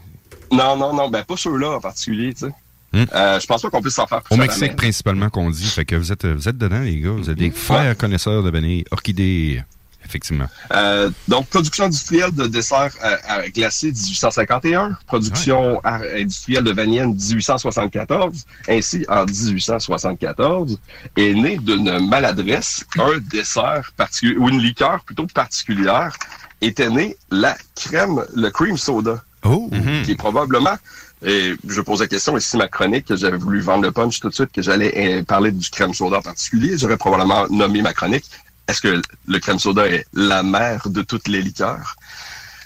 Non, 0.50 0.76
non, 0.76 0.94
non, 0.94 1.08
ben 1.08 1.24
pas 1.24 1.36
ceux-là 1.36 1.72
en 1.72 1.80
particulier, 1.80 2.34
tu 2.34 2.46
sais. 2.46 2.52
Hmm. 2.92 3.04
Euh, 3.14 3.40
je 3.40 3.46
pense 3.46 3.62
pas 3.62 3.70
qu'on 3.70 3.80
puisse 3.80 3.94
s'en 3.94 4.06
faire 4.06 4.22
Au 4.30 4.36
Mexique, 4.36 4.76
principalement, 4.76 5.30
qu'on 5.30 5.50
dit. 5.50 5.64
Fait 5.64 5.84
que 5.84 5.96
vous 5.96 6.12
êtes, 6.12 6.26
vous 6.26 6.48
êtes 6.48 6.58
dedans, 6.58 6.80
les 6.80 7.00
gars. 7.00 7.10
Vous 7.10 7.30
êtes 7.30 7.38
des 7.38 7.50
frères 7.50 7.96
connaisseurs 7.96 8.42
de 8.42 8.50
vanille. 8.50 8.84
Orchidées, 8.90 9.62
effectivement. 10.04 10.46
Euh, 10.72 11.10
donc, 11.26 11.46
production 11.48 11.84
industrielle 11.84 12.32
de 12.32 12.46
dessert 12.46 12.90
euh, 13.02 13.48
glacé 13.48 13.88
1851. 13.92 14.98
Production 15.06 15.80
industrielle 15.84 16.64
de 16.64 16.72
vanille 16.72 17.06
1874. 17.06 18.44
Ainsi, 18.68 19.06
en 19.08 19.24
1874, 19.24 20.78
est 21.16 21.34
né 21.34 21.56
d'une 21.58 22.06
maladresse 22.06 22.84
un 22.98 23.18
dessert 23.30 23.90
particulier, 23.96 24.36
ou 24.36 24.48
une 24.50 24.60
liqueur 24.60 25.02
plutôt 25.04 25.26
particulière, 25.26 26.14
était 26.60 26.90
né 26.90 27.16
la 27.30 27.56
crème, 27.74 28.24
le 28.34 28.50
cream 28.50 28.76
soda. 28.76 29.22
Oh. 29.44 29.70
Qui 30.04 30.12
est 30.12 30.16
probablement 30.16 30.76
et 31.24 31.54
je 31.68 31.80
pose 31.80 32.00
la 32.00 32.08
question, 32.08 32.36
ici 32.36 32.56
ma 32.56 32.66
chronique, 32.68 33.06
que 33.06 33.16
j'avais 33.16 33.36
voulu 33.36 33.60
vendre 33.60 33.84
le 33.84 33.92
punch 33.92 34.18
tout 34.18 34.28
de 34.28 34.34
suite, 34.34 34.50
que 34.52 34.60
j'allais 34.60 34.92
euh, 34.96 35.22
parler 35.22 35.52
du 35.52 35.70
crème 35.70 35.94
soda 35.94 36.18
en 36.18 36.22
particulier, 36.22 36.76
j'aurais 36.76 36.96
probablement 36.96 37.46
nommé 37.48 37.80
ma 37.80 37.92
chronique. 37.92 38.24
Est-ce 38.66 38.80
que 38.80 39.00
le 39.26 39.38
crème 39.38 39.58
soda 39.58 39.86
est 39.86 40.06
la 40.12 40.42
mère 40.42 40.88
de 40.88 41.02
toutes 41.02 41.28
les 41.28 41.42
liqueurs? 41.42 41.96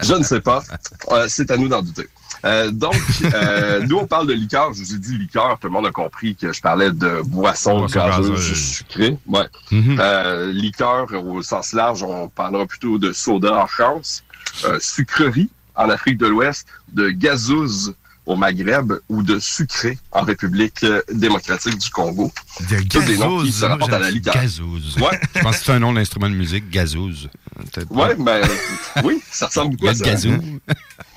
je 0.00 0.14
ne 0.14 0.22
sais 0.22 0.40
pas. 0.40 0.62
Euh, 1.10 1.26
c'est 1.28 1.50
à 1.50 1.56
nous 1.56 1.68
d'en 1.68 1.82
douter. 1.82 2.08
Euh, 2.46 2.70
donc, 2.70 2.94
nous, 3.88 3.96
on 3.96 4.06
parle 4.06 4.28
de 4.28 4.32
liqueur. 4.32 4.72
Je 4.72 4.82
vous 4.82 4.94
ai 4.94 4.98
dit 4.98 5.18
liqueur. 5.18 5.58
Tout 5.60 5.66
le 5.66 5.72
monde 5.72 5.86
a 5.86 5.90
compris 5.90 6.36
que 6.36 6.52
je 6.52 6.60
parlais 6.60 6.90
de 6.90 7.20
boisson 7.24 7.84
gazeuse 7.86 8.54
sucrée. 8.54 9.18
Ouais. 9.26 9.46
Mm-hmm. 9.72 10.50
liqueur, 10.50 11.12
au 11.12 11.42
sens 11.42 11.72
large, 11.72 12.02
on 12.02 12.28
parlera 12.28 12.64
plutôt 12.64 12.98
de 12.98 13.12
soda 13.12 13.56
en 13.56 13.66
France. 13.66 14.22
Sucrerie, 14.80 15.50
en 15.74 15.88
Afrique 15.88 16.18
de 16.18 16.26
l'Ouest, 16.26 16.66
de 16.92 17.10
gazouz 17.10 17.94
au 18.26 18.36
Maghreb 18.36 18.92
ou 19.08 19.22
de 19.22 19.38
sucré 19.38 19.98
en 20.12 20.22
République 20.22 20.84
démocratique 21.12 21.78
du 21.78 21.90
Congo. 21.90 22.32
De 22.68 23.66
rapportent 23.66 23.92
à 23.92 23.98
la. 23.98 24.12
Gazouz. 24.12 24.96
Ouais. 24.98 25.18
Je 25.34 25.40
pense 25.40 25.58
que 25.58 25.64
c'est 25.64 25.72
un 25.72 25.78
nom 25.78 25.92
d'instrument 25.92 26.28
de 26.28 26.34
musique, 26.34 26.70
gazouz. 26.70 27.28
Ouais, 27.90 28.14
ben, 28.14 28.42
oui, 29.04 29.20
ça 29.30 29.46
ressemble 29.46 29.76
beaucoup 29.76 29.88
à 29.88 29.94
ça. 29.94 30.04
Gazou. 30.04 30.60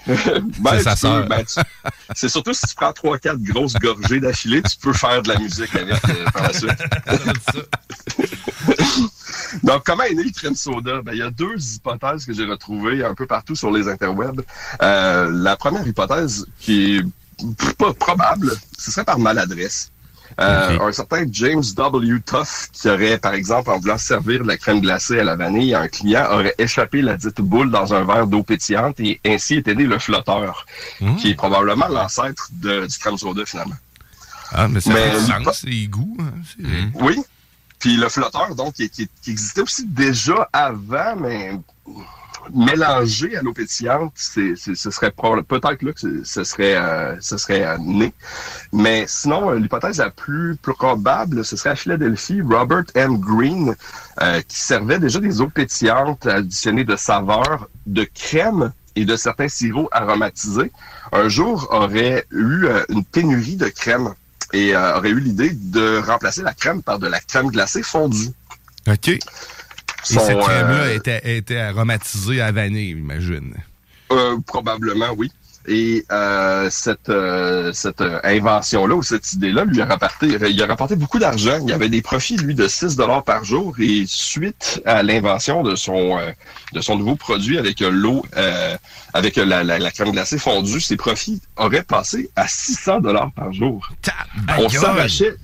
ben, 0.08 0.80
c'est 0.84 1.28
ben, 1.28 1.44
C'est 2.16 2.30
surtout 2.30 2.54
si 2.54 2.68
tu 2.68 2.76
prends 2.76 2.92
trois, 2.92 3.18
quatre 3.18 3.42
grosses 3.42 3.76
gorgées 3.76 4.20
d'affilée, 4.20 4.62
tu 4.62 4.78
peux 4.78 4.94
faire 4.94 5.22
de 5.22 5.30
la 5.30 5.40
musique 5.40 5.74
avec 5.76 6.04
euh, 6.10 6.26
par 6.32 6.44
la 6.44 6.54
suite. 6.54 6.72
Donc, 9.64 9.84
comment 9.86 10.04
est 10.04 10.14
né 10.14 10.24
le 10.24 10.32
crème 10.32 10.56
soda? 10.56 11.02
Ben, 11.02 11.14
il 11.14 11.20
y 11.20 11.22
a 11.22 11.32
deux 11.32 11.56
hypothèses 11.76 12.26
que 12.26 12.34
j'ai 12.34 12.46
retrouvées 12.46 13.04
un 13.04 13.16
peu 13.16 13.26
partout 13.26 13.56
sur 13.56 13.72
les 13.72 13.88
interwebs. 13.88 14.44
Euh, 14.82 15.30
la 15.32 15.56
première 15.56 15.88
hypothèse, 15.88 16.46
qui 16.60 16.98
est 16.98 17.04
pas 17.78 17.94
probable, 17.94 18.52
ce 18.78 18.92
serait 18.92 19.06
par 19.06 19.20
maladresse. 19.20 19.90
Euh, 20.40 20.80
Un 20.80 20.92
certain 20.92 21.26
James 21.32 21.64
W. 21.76 22.20
Tuff, 22.26 22.70
qui 22.72 22.90
aurait, 22.90 23.20
par 23.20 23.34
exemple, 23.36 23.70
en 23.70 23.80
voulant 23.80 23.98
servir 23.98 24.42
de 24.42 24.48
la 24.48 24.58
crème 24.58 24.82
glacée 24.82 25.20
à 25.20 25.24
la 25.24 25.36
vanille, 25.36 25.76
un 25.76 25.88
client 25.88 26.26
aurait 26.32 26.56
échappé 26.58 27.02
la 27.02 27.18
dite 27.18 27.40
boule 27.40 27.70
dans 27.70 27.94
un 27.94 28.04
verre 28.04 28.28
d'eau 28.28 28.42
pétillante 28.42 29.00
et 29.00 29.22
ainsi 29.26 29.56
était 29.56 29.76
né 29.76 29.84
le 29.84 30.00
flotteur, 30.00 30.66
mmh. 31.02 31.16
qui 31.18 31.32
est 31.32 31.36
probablement 31.36 31.88
l'ancêtre 31.88 32.50
du 32.52 32.98
crème 33.00 33.18
soda, 33.18 33.46
finalement. 33.46 33.76
Ah, 34.52 34.68
mais 34.68 34.82
ça 34.82 34.94
mais, 34.94 35.44
sens, 35.44 35.64
c'est 35.66 35.88
goût. 35.88 36.18
Hein, 36.20 36.90
oui, 36.96 37.20
puis 37.84 37.98
le 37.98 38.08
flotteur, 38.08 38.56
donc, 38.56 38.76
qui, 38.76 39.10
existait 39.28 39.60
aussi 39.60 39.86
déjà 39.86 40.48
avant, 40.54 41.18
mais 41.18 41.52
mélangé 42.54 43.36
à 43.36 43.42
l'eau 43.42 43.52
pétillante, 43.52 44.14
c'est, 44.16 44.56
ce 44.56 44.90
serait 44.90 45.12
peut-être 45.12 45.82
là 45.82 45.92
que 45.92 46.24
ce 46.24 46.44
serait, 46.46 46.78
euh, 46.78 47.18
ce 47.20 47.36
serait 47.36 47.66
euh, 47.66 47.78
né. 47.80 48.14
Mais 48.72 49.04
sinon, 49.10 49.52
euh, 49.52 49.60
l'hypothèse 49.60 49.98
la 49.98 50.12
plus 50.12 50.56
probable, 50.56 51.44
ce 51.44 51.58
serait 51.58 51.72
à 51.72 51.76
Philadelphie, 51.76 52.42
Robert 52.42 52.86
M. 52.96 53.18
Green, 53.20 53.76
qui 54.48 54.62
servait 54.62 55.00
déjà 55.00 55.20
des 55.20 55.42
eaux 55.42 55.50
pétillantes 55.50 56.26
additionnées 56.26 56.86
de 56.86 56.96
saveurs, 56.96 57.68
de 57.86 58.06
crème 58.06 58.72
et 58.96 59.04
de 59.04 59.18
certains 59.18 59.50
sirops 59.50 59.90
aromatisés. 59.92 60.72
Un 61.12 61.28
jour, 61.28 61.68
aurait 61.70 62.26
eu 62.32 62.66
une 62.88 63.04
pénurie 63.04 63.58
de 63.58 63.68
crème 63.68 64.14
et 64.54 64.76
euh, 64.76 64.98
aurait 64.98 65.10
eu 65.10 65.20
l'idée 65.20 65.52
de 65.52 65.98
remplacer 65.98 66.44
la 66.44 66.54
crème 66.54 66.82
par 66.82 67.00
de 67.00 67.08
la 67.08 67.20
crème 67.20 67.48
glacée 67.48 67.84
fondue. 67.84 68.30
OK. 68.88 69.08
et 69.10 69.20
cette 70.00 70.40
crème-là 70.40 70.84
euh, 70.84 70.96
était, 70.96 71.38
était 71.38 71.58
aromatisée 71.58 72.42
à 72.42 72.52
vanille, 72.52 72.96
j'imagine. 72.96 73.56
Euh, 74.12 74.38
probablement, 74.46 75.12
oui. 75.18 75.32
Et 75.68 76.06
euh, 76.12 76.70
cette, 76.70 77.08
euh, 77.10 77.72
cette 77.74 78.04
invention-là 78.24 78.96
ou 78.96 79.04
cette 79.04 79.32
idée-là 79.34 79.64
lui 79.64 79.82
a 79.82 79.86
rapporté, 79.86 80.28
il 80.28 80.62
a 80.62 80.66
rapporté 80.66 80.96
beaucoup 80.96 81.20
d'argent. 81.20 81.58
Il 81.62 81.70
y 81.70 81.74
avait 81.74 81.90
des 81.90 82.02
profits, 82.02 82.36
lui, 82.38 82.54
de 82.54 82.68
6 82.68 82.98
dollars 82.98 83.24
par 83.24 83.46
jour. 83.46 83.74
Et 83.80 84.04
suite 84.06 84.82
à 84.86 85.04
l'invention 85.04 85.64
de 85.64 85.76
son 85.76 86.20
euh, 86.20 86.32
de 86.74 86.82
son 86.82 86.98
nouveau 86.98 87.16
produit 87.16 87.58
avec 87.58 87.80
l'eau, 87.80 88.26
avec 89.14 89.36
la, 89.36 89.64
la, 89.64 89.92
crème 89.92 90.12
glacée 90.12 90.40
fondue, 90.40 90.82
ses 90.82 90.98
profits 90.98 91.42
auraient 91.56 91.84
passé 91.84 92.30
à 92.36 92.48
600 92.48 93.02
dollars 93.02 93.32
par 93.34 93.54
jour. 93.54 93.88
On 94.58 94.70
s'arrachait, 94.70 95.36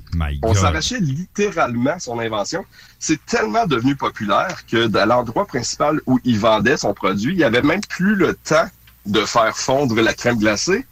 on 0.41 0.53
s'arrachait 0.53 0.99
littéralement 0.99 1.99
son 1.99 2.19
invention. 2.19 2.65
C'est 2.97 3.23
tellement 3.25 3.67
devenu 3.67 3.95
populaire 3.95 4.65
que 4.65 4.93
à 4.97 5.05
l'endroit 5.05 5.45
principal 5.45 6.01
où 6.07 6.19
il 6.23 6.39
vendait 6.39 6.77
son 6.77 6.93
produit, 6.93 7.33
il 7.33 7.37
n'y 7.37 7.43
avait 7.43 7.61
même 7.61 7.81
plus 7.81 8.15
le 8.15 8.33
temps 8.33 8.67
de 9.09 9.25
faire 9.25 9.57
fondre 9.57 9.95
la 10.01 10.13
crème 10.13 10.37
glacée 10.37 10.85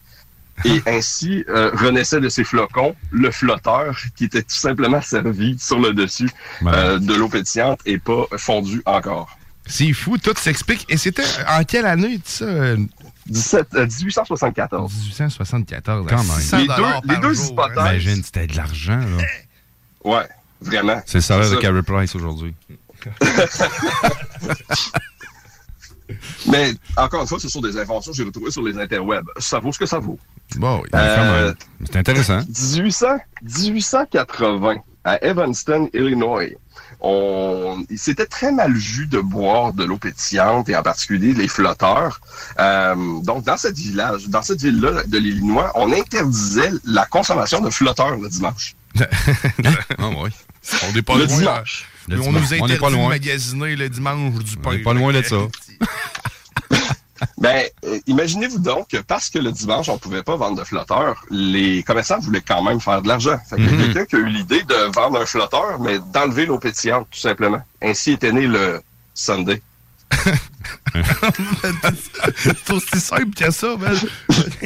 et 0.65 0.81
ainsi 0.87 1.45
euh, 1.49 1.71
renaissait 1.73 2.19
de 2.19 2.29
ses 2.29 2.43
flocons 2.43 2.95
le 3.11 3.31
flotteur 3.31 3.95
qui 4.15 4.25
était 4.25 4.41
tout 4.41 4.55
simplement 4.55 5.01
servi 5.01 5.57
sur 5.59 5.79
le 5.79 5.93
dessus 5.93 6.29
euh, 6.65 6.99
de 6.99 7.13
l'eau 7.13 7.29
pétillante 7.29 7.79
et 7.85 7.97
pas 7.97 8.25
fondu 8.37 8.81
encore. 8.85 9.37
C'est 9.65 9.91
fou, 9.91 10.17
tout 10.17 10.33
s'explique. 10.37 10.85
Et 10.87 10.95
c'était 10.95 11.25
en 11.49 11.63
quelle 11.63 11.85
année, 11.85 12.19
ça? 12.23 12.45
17, 13.27 13.73
1874. 13.73 14.93
1874, 14.93 16.07
quand 16.07 16.15
même. 16.15 16.61
Les 16.61 16.67
deux, 16.67 16.83
les 17.03 17.17
deux 17.17 17.41
hein. 17.41 17.47
hypothèses. 17.49 17.75
Imagine, 17.75 18.23
c'était 18.23 18.47
de 18.47 18.55
l'argent, 18.55 18.99
là. 18.99 19.23
Ouais, 20.05 20.27
vraiment. 20.61 21.01
C'est 21.05 21.17
le 21.17 21.21
salaire 21.21 21.51
de 21.51 21.57
Carey 21.57 21.83
Price 21.83 22.15
aujourd'hui. 22.15 22.55
Mais 26.47 26.73
encore 26.95 27.21
une 27.21 27.27
fois, 27.27 27.39
ce 27.39 27.49
sont 27.49 27.61
des 27.61 27.77
inventions 27.77 28.11
que 28.11 28.17
j'ai 28.17 28.23
retrouvées 28.23 28.51
sur 28.51 28.63
les 28.63 28.77
interwebs. 28.77 29.27
Ça 29.37 29.59
vaut 29.59 29.71
ce 29.71 29.79
que 29.79 29.85
ça 29.85 29.99
vaut. 29.99 30.19
Bon. 30.55 30.81
Euh, 30.95 31.53
C'est 31.85 31.97
intéressant. 31.97 32.39
1800, 32.47 33.07
1880, 33.43 34.75
à 35.03 35.23
Evanston, 35.23 35.89
Illinois, 35.93 36.49
on, 36.99 37.83
c'était 37.95 38.25
très 38.25 38.51
mal 38.51 38.73
vu 38.73 39.07
de 39.07 39.19
boire 39.19 39.73
de 39.73 39.83
l'eau 39.83 39.97
pétillante 39.97 40.67
et 40.69 40.75
en 40.75 40.81
particulier 40.83 41.33
les 41.33 41.47
flotteurs. 41.47 42.19
Euh, 42.59 42.95
donc, 43.21 43.43
dans 43.43 43.57
cette 43.57 43.77
village, 43.77 44.27
dans 44.29 44.41
cette 44.41 44.61
ville-là 44.61 45.03
de 45.05 45.17
l'Illinois, 45.17 45.71
on 45.75 45.91
interdisait 45.91 46.71
la 46.85 47.05
consommation 47.05 47.61
de 47.61 47.69
flotteurs 47.69 48.17
le 48.17 48.29
dimanche. 48.29 48.75
Ah 49.99 50.09
oui. 50.23 50.29
On 50.89 50.93
n'est 50.93 51.01
pas 51.01 51.15
le 51.15 51.25
loin. 51.25 51.37
dimanche. 51.37 51.87
Le 52.07 52.19
on 52.19 52.23
dimanche. 52.23 52.41
nous 52.41 52.47
On 52.47 52.67
n'est 52.67 52.73
interdit 52.73 52.79
pas 52.79 52.89
de 52.89 52.95
loin. 52.95 53.09
magasiner 53.09 53.75
le 53.75 53.89
dimanche 53.89 54.33
du 54.43 54.57
pain. 54.57 54.71
n'est 54.71 54.79
pas 54.83 54.93
loin 54.93 55.13
de 55.13 55.21
ça. 55.21 55.35
Ben, 57.39 57.65
euh, 57.85 57.99
imaginez-vous 58.05 58.59
donc 58.59 58.89
que 58.89 58.97
parce 58.97 59.29
que 59.29 59.39
le 59.39 59.51
dimanche, 59.51 59.89
on 59.89 59.97
pouvait 59.97 60.21
pas 60.21 60.35
vendre 60.35 60.57
de 60.59 60.63
flotteurs, 60.63 61.23
les 61.31 61.81
commerçants 61.83 62.19
voulaient 62.19 62.41
quand 62.47 62.61
même 62.61 62.79
faire 62.79 63.01
de 63.01 63.07
l'argent. 63.07 63.39
Fait 63.49 63.57
y 63.59 63.67
a 63.67 63.71
Mhm. 63.71 63.77
quelqu'un 63.85 64.05
qui 64.05 64.15
a 64.15 64.19
eu 64.19 64.25
l'idée 64.27 64.63
de 64.63 64.75
vendre 64.93 65.19
un 65.21 65.25
flotteur, 65.25 65.79
mais 65.79 65.97
d'enlever 65.99 66.45
l'eau 66.45 66.59
pétillante, 66.59 67.07
tout 67.11 67.19
simplement. 67.19 67.61
Ainsi 67.81 68.11
était 68.13 68.31
né 68.31 68.45
le 68.45 68.81
Sunday. 69.15 69.61
C'est 72.37 72.69
aussi 72.71 72.99
simple 72.99 73.29
que 73.35 73.51
ça, 73.51 73.75
man. 73.77 73.95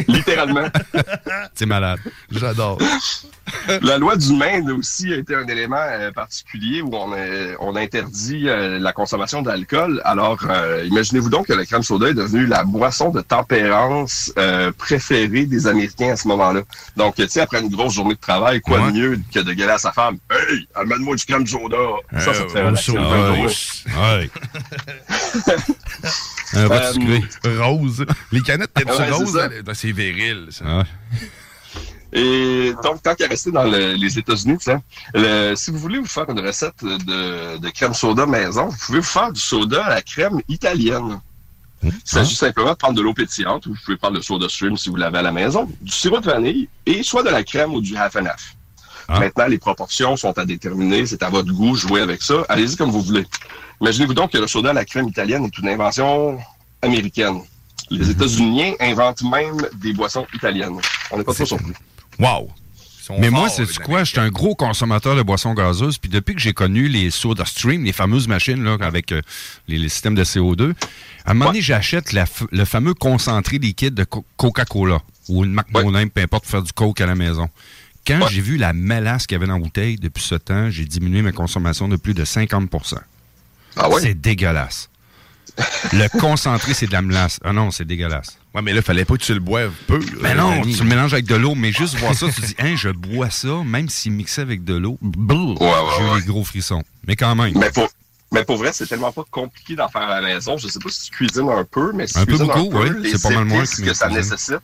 Littéralement. 0.07 0.67
C'est 1.55 1.65
malade. 1.65 1.99
J'adore. 2.31 2.77
La 3.81 3.97
loi 3.97 4.15
du 4.15 4.33
Maine 4.33 4.71
aussi 4.71 5.11
a 5.13 5.17
été 5.17 5.35
un 5.35 5.45
élément 5.47 5.75
euh, 5.77 6.11
particulier 6.11 6.81
où 6.81 6.89
on, 6.95 7.11
a, 7.13 7.55
on 7.59 7.75
interdit 7.75 8.47
euh, 8.47 8.79
la 8.79 8.93
consommation 8.93 9.41
d'alcool. 9.41 10.01
Alors, 10.05 10.39
euh, 10.49 10.85
imaginez-vous 10.85 11.29
donc 11.29 11.47
que 11.47 11.53
la 11.53 11.65
crème 11.65 11.83
soda 11.83 12.09
est 12.09 12.13
devenue 12.13 12.45
la 12.45 12.63
boisson 12.63 13.09
de 13.09 13.21
tempérance 13.21 14.31
euh, 14.37 14.71
préférée 14.77 15.45
des 15.45 15.67
Américains 15.67 16.13
à 16.13 16.15
ce 16.15 16.27
moment-là. 16.29 16.61
Donc, 16.95 17.15
tu 17.15 17.27
sais, 17.27 17.41
après 17.41 17.61
une 17.61 17.69
grosse 17.69 17.93
journée 17.93 18.15
de 18.15 18.19
travail, 18.19 18.61
quoi 18.61 18.79
Ouais. 18.81 18.91
de 18.91 18.97
mieux 18.97 19.19
que 19.33 19.39
de 19.39 19.53
gueuler 19.53 19.73
à 19.73 19.77
sa 19.77 19.91
femme 19.91 20.17
«Hey, 20.31 20.67
amène-moi 20.75 21.15
du 21.15 21.25
crème 21.25 21.45
soda!» 21.45 21.77
Ça, 22.19 22.33
ça 22.33 22.43
te 22.43 22.49
fait 22.49 22.61
Un 26.53 26.67
vote 26.67 26.81
Euh, 26.81 26.93
sucré. 26.93 27.23
Rose. 27.63 28.05
Les 28.31 28.41
canettes, 28.41 28.71
t'es 28.73 28.84
Ouais, 28.86 28.93
c'est 28.97 29.10
rose? 29.12 29.34
ça. 29.34 29.49
elle- 29.51 29.63
ben, 29.63 29.73
C'est 29.73 29.91
viril, 29.91 30.47
ça. 30.51 30.65
Ah. 30.67 30.84
Et 32.13 32.73
donc, 32.84 33.01
tant 33.01 33.15
qu'à 33.15 33.27
rester 33.27 33.51
dans 33.51 33.63
le- 33.63 33.93
les 33.93 34.19
États-Unis, 34.19 34.57
le- 35.13 35.55
si 35.55 35.71
vous 35.71 35.77
voulez 35.77 35.99
vous 35.99 36.05
faire 36.05 36.29
une 36.29 36.41
recette 36.41 36.84
de, 36.84 37.57
de 37.57 37.69
crème 37.69 37.93
soda 37.93 38.25
maison, 38.25 38.67
vous 38.67 38.77
pouvez 38.86 38.99
vous 38.99 39.05
faire 39.05 39.31
du 39.31 39.39
soda 39.39 39.86
à 39.86 39.89
la 39.89 40.01
crème 40.01 40.41
italienne. 40.49 41.21
Il 41.84 41.91
s'agit 42.03 42.36
simplement 42.36 42.71
de 42.71 42.75
prendre 42.75 42.95
de 42.95 43.01
l'eau 43.01 43.13
pétillante, 43.13 43.65
ou 43.65 43.69
vous 43.71 43.79
pouvez 43.86 43.97
prendre 43.97 44.17
le 44.17 44.21
soda 44.21 44.47
stream 44.49 44.75
si 44.77 44.89
vous 44.89 44.97
l'avez 44.97 45.19
à 45.19 45.21
la 45.21 45.31
maison, 45.31 45.71
du 45.81 45.91
sirop 45.91 46.19
de 46.19 46.25
vanille, 46.25 46.67
et 46.86 47.01
soit 47.01 47.23
de 47.23 47.29
la 47.29 47.43
crème 47.43 47.73
ou 47.73 47.79
du 47.81 47.95
half 47.95 48.15
and 48.17 48.25
half. 48.25 48.55
Ah. 49.13 49.19
Maintenant, 49.19 49.47
les 49.47 49.58
proportions 49.58 50.15
sont 50.15 50.38
à 50.38 50.45
déterminer, 50.45 51.06
c'est 51.06 51.21
à 51.24 51.30
votre 51.30 51.52
goût, 51.52 51.76
jouez 51.76 52.02
avec 52.02 52.21
ça, 52.21 52.45
allez-y 52.50 52.76
comme 52.78 52.91
vous 52.91 53.02
voulez. 53.02 53.26
Imaginez-vous 53.82 54.13
donc 54.13 54.32
que 54.32 54.38
le 54.38 54.47
soda 54.47 54.69
à 54.69 54.74
la 54.74 54.86
crème 54.86 55.08
italienne 55.10 55.43
est 55.45 55.58
une 55.58 55.67
invention 55.67 56.38
américaine. 56.82 57.41
Les 57.89 58.06
Mhm. 58.06 58.12
États-Unis 58.12 58.76
inventent 58.80 59.24
même 59.24 59.58
des 59.82 59.93
boissons 59.93 60.26
italiennes. 60.34 60.80
On 61.12 61.17
n'est 61.17 61.24
pas 61.24 61.34
trop 61.34 61.45
surpris. 61.45 61.74
Wow. 62.19 62.50
Mais 63.19 63.30
moi, 63.30 63.50
c'est 63.50 63.65
quoi? 63.80 64.06
J'étais 64.06 64.19
un 64.19 64.30
gros 64.30 64.56
consommateur 64.56 65.15
de 65.17 65.21
boissons 65.24 65.54
gazeuses. 65.54 65.97
Puis 65.97 66.10
depuis 66.10 66.34
que 66.34 66.39
j'ai 66.39 66.54
connu 66.54 66.88
les 66.88 67.10
Soda 67.10 67.43
Stream, 67.43 67.84
les 67.84 67.91
fameuses 67.91 68.28
machines 68.30 68.63
là, 68.63 68.78
avec 68.80 69.12
euh, 69.12 69.21
les, 69.67 69.78
les 69.78 69.89
systèmes 69.89 70.15
de 70.15 70.24
CO2, 70.24 70.74
à 71.26 71.32
un 71.32 71.34
moment 71.34 71.47
donné, 71.47 71.62
j'achète 71.62 72.13
la 72.13 72.24
f- 72.24 72.47
le 72.52 72.63
fameux 72.63 72.93
concentré 72.93 73.58
liquide 73.58 73.95
de 73.95 74.06
Co- 74.06 74.24
Coca-Cola 74.38 75.00
ou 75.28 75.43
une 75.43 75.52
marque 75.52 75.76
Ouais. 75.76 76.06
peu 76.06 76.21
importe, 76.21 76.43
pour 76.43 76.52
faire 76.52 76.63
du 76.63 76.71
Coke 76.71 77.02
à 77.02 77.06
la 77.08 77.15
maison. 77.15 77.50
Quand 78.07 78.19
Ouais. 78.21 78.27
j'ai 78.31 78.41
vu 78.41 78.57
la 78.57 78.73
mélasse 78.73 79.27
qu'il 79.27 79.35
y 79.35 79.37
avait 79.37 79.47
dans 79.47 79.53
la 79.57 79.59
bouteille, 79.59 79.95
depuis 79.97 80.23
ce 80.23 80.35
temps, 80.35 80.69
j'ai 80.69 80.85
diminué 80.85 81.21
ma 81.21 81.31
consommation 81.31 81.87
de 81.87 81.95
plus 81.97 82.13
de 82.13 82.25
50% 82.25 82.95
Ah 83.75 83.89
ouais? 83.89 84.01
C'est 84.01 84.13
dégueulasse. 84.19 84.89
le 85.93 86.07
concentré, 86.19 86.73
c'est 86.73 86.87
de 86.87 86.93
la 86.93 87.01
mélasse. 87.01 87.39
Ah 87.43 87.51
non, 87.53 87.71
c'est 87.71 87.85
dégueulasse. 87.85 88.37
Ouais, 88.55 88.61
mais 88.61 88.73
là, 88.73 88.81
fallait 88.81 89.05
pas 89.05 89.15
que 89.17 89.23
tu 89.23 89.33
le 89.33 89.39
boives 89.39 89.71
peu. 89.87 89.97
là, 89.99 90.05
Mais 90.21 90.35
non, 90.35 90.61
tu 90.61 90.69
le 90.83 90.83
mélanges 90.89 91.13
avec 91.13 91.25
de 91.25 91.35
l'eau, 91.35 91.55
mais 91.55 91.71
juste 91.71 91.95
voir 91.97 92.13
ça, 92.15 92.27
tu 92.33 92.41
dis, 92.41 92.55
hein, 92.59 92.73
je 92.75 92.89
bois 92.89 93.29
ça, 93.29 93.61
même 93.65 93.87
s'il 93.89 94.13
mixait 94.13 94.41
avec 94.41 94.63
de 94.63 94.75
l'eau. 94.75 94.97
Ouais, 95.01 95.67
J'ai 95.97 96.17
eu 96.17 96.21
des 96.21 96.27
gros 96.27 96.43
frissons. 96.43 96.83
Mais 97.07 97.15
quand 97.15 97.35
même. 97.35 97.53
Mais 97.57 97.69
pour, 97.71 97.87
mais 98.33 98.43
pour 98.45 98.57
vrai, 98.57 98.71
c'est 98.73 98.87
tellement 98.87 99.11
pas 99.11 99.23
compliqué 99.29 99.75
d'en 99.75 99.89
faire 99.89 100.03
à 100.03 100.21
la 100.21 100.33
maison. 100.35 100.57
Je 100.57 100.67
sais 100.67 100.79
pas 100.79 100.89
si 100.89 101.09
tu 101.09 101.11
cuisines 101.11 101.49
un 101.49 101.65
peu, 101.65 101.91
mais 101.93 102.07
si 102.07 102.17
Un 102.17 102.21
tu 102.21 102.27
peu 102.27 102.37
cuisines 102.37 102.47
beaucoup, 102.47 102.77
un 102.77 102.87
peu, 102.87 103.03
C'est 103.09 103.21
pas 103.21 103.29
mal 103.35 103.45
moins 103.45 103.63
que 103.63 103.93
ça 103.93 104.09
nécessite, 104.09 104.59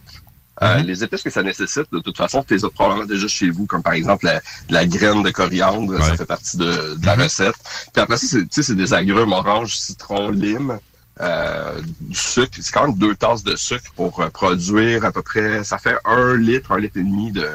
euh, 0.63 0.79
Mhm. 0.79 0.85
les 0.87 1.03
épices 1.03 1.21
que 1.21 1.29
ça 1.29 1.43
nécessite, 1.43 1.85
de 1.91 1.99
toute 1.99 2.17
façon, 2.17 2.43
tu 2.47 2.55
les 2.55 2.65
as 2.65 2.69
probablement 2.69 3.05
déjà 3.05 3.27
chez 3.27 3.49
vous, 3.49 3.65
comme 3.65 3.83
par 3.83 3.93
exemple 3.93 4.25
la, 4.25 4.41
la 4.69 4.85
graine 4.87 5.21
de 5.23 5.29
coriandre, 5.29 6.01
ça 6.03 6.15
fait 6.17 6.25
partie 6.25 6.57
de, 6.57 6.95
de 6.95 7.05
la 7.05 7.15
Mhm. 7.15 7.23
recette. 7.23 7.55
Puis 7.93 8.01
après 8.01 8.17
ça, 8.17 8.27
c'est, 8.27 8.41
tu 8.41 8.47
sais, 8.51 8.63
c'est 8.63 8.75
des 8.75 8.93
agrumes 8.93 9.33
orange, 9.33 9.75
citron, 9.75 10.29
lime, 10.31 10.79
euh, 11.21 11.79
du 12.01 12.15
sucre. 12.17 12.57
C'est 12.61 12.71
quand 12.73 12.87
même 12.87 12.97
deux 12.97 13.15
tasses 13.15 13.43
de 13.43 13.55
sucre 13.55 13.91
pour 13.95 14.19
euh, 14.21 14.29
produire 14.29 15.05
à 15.05 15.11
peu 15.11 15.21
près, 15.21 15.63
ça 15.63 15.77
fait 15.77 15.95
un 16.05 16.35
litre, 16.37 16.71
un 16.71 16.79
litre 16.79 16.97
et 16.97 17.03
demi 17.03 17.31
de, 17.31 17.47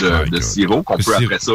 de, 0.00 0.28
de 0.30 0.40
sirop 0.40 0.82
qu'on 0.82 0.94
Le 0.96 1.04
peut 1.04 1.12
sirop. 1.12 1.24
après 1.24 1.38
ça... 1.38 1.52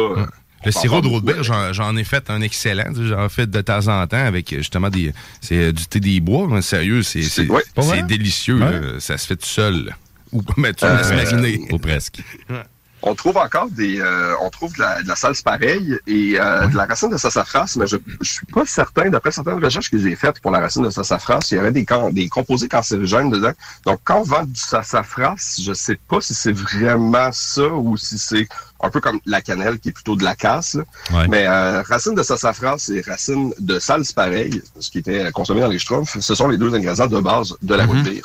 Le 0.64 0.70
sirop 0.70 1.00
de 1.00 1.08
beaucoup 1.08 1.42
j'en, 1.42 1.72
j'en 1.72 1.96
ai 1.96 2.04
fait 2.04 2.30
un 2.30 2.40
excellent. 2.40 2.84
J'en 2.94 3.28
fais 3.28 3.46
de 3.48 3.60
temps 3.62 3.88
en 3.88 4.06
temps 4.06 4.24
avec 4.24 4.54
justement 4.56 4.90
des, 4.90 5.12
c'est 5.40 5.56
euh, 5.56 5.72
du 5.72 5.86
thé 5.86 5.98
des 5.98 6.20
bois. 6.20 6.46
mais 6.48 6.62
sérieux, 6.62 7.02
c'est, 7.02 7.22
c'est, 7.22 7.48
Ouais. 7.48 7.62
délicieux. 8.06 8.58
Ouais. 8.60 8.70
là. 8.80 9.00
Ça 9.00 9.18
se 9.18 9.26
fait 9.26 9.34
tout 9.36 9.48
seul. 9.48 9.92
Ou 10.32 10.42
mais 10.56 10.72
tu 10.74 10.84
Euh, 10.84 10.96
laisses 10.96 11.32
mariner. 11.32 11.68
Ou 11.72 11.78
presque. 11.78 12.22
On 13.04 13.16
trouve 13.16 13.36
encore 13.36 13.68
des, 13.68 14.00
euh, 14.00 14.32
on 14.42 14.48
trouve 14.48 14.72
de 14.74 14.78
la, 14.78 15.02
de 15.02 15.08
la 15.08 15.16
salse 15.16 15.42
pareille 15.42 15.98
et 16.06 16.36
euh, 16.38 16.68
de 16.68 16.76
la 16.76 16.84
racine 16.84 17.10
de 17.10 17.16
sassafras, 17.16 17.74
mais 17.76 17.88
je, 17.88 17.96
je 18.20 18.30
suis 18.30 18.46
pas 18.46 18.64
certain. 18.64 19.10
D'après 19.10 19.32
certaines 19.32 19.58
recherches 19.62 19.90
que 19.90 19.98
j'ai 19.98 20.14
faites 20.14 20.38
pour 20.38 20.52
la 20.52 20.60
racine 20.60 20.84
de 20.84 20.90
sassafras, 20.90 21.40
il 21.50 21.56
y 21.56 21.58
avait 21.58 21.72
des, 21.72 21.84
des 22.12 22.28
composés 22.28 22.68
cancérigènes 22.68 23.28
dedans. 23.28 23.50
Donc, 23.86 23.98
quand 24.04 24.20
on 24.20 24.22
vend 24.22 24.44
du 24.44 24.54
sassafras, 24.54 25.34
je 25.60 25.72
sais 25.72 25.98
pas 26.08 26.20
si 26.20 26.32
c'est 26.32 26.52
vraiment 26.52 27.30
ça 27.32 27.66
ou 27.66 27.96
si 27.96 28.18
c'est 28.18 28.46
un 28.80 28.88
peu 28.88 29.00
comme 29.00 29.18
la 29.26 29.40
cannelle 29.40 29.80
qui 29.80 29.88
est 29.88 29.92
plutôt 29.92 30.14
de 30.14 30.22
la 30.22 30.36
casse. 30.36 30.76
Ouais. 31.12 31.26
Mais 31.26 31.44
euh, 31.48 31.82
racine 31.82 32.14
de 32.14 32.22
sassafras 32.22 32.88
et 32.94 33.00
racine 33.00 33.52
de 33.58 33.80
salse 33.80 34.12
pareille, 34.12 34.62
ce 34.78 34.90
qui 34.92 34.98
était 34.98 35.28
consommé 35.32 35.60
dans 35.60 35.66
les 35.66 35.80
schtroumpfs, 35.80 36.20
ce 36.20 36.34
sont 36.36 36.46
les 36.46 36.56
deux 36.56 36.72
ingrédients 36.72 37.08
de 37.08 37.18
base 37.18 37.56
de 37.62 37.74
la 37.74 37.84
root 37.84 38.00
beer. 38.04 38.22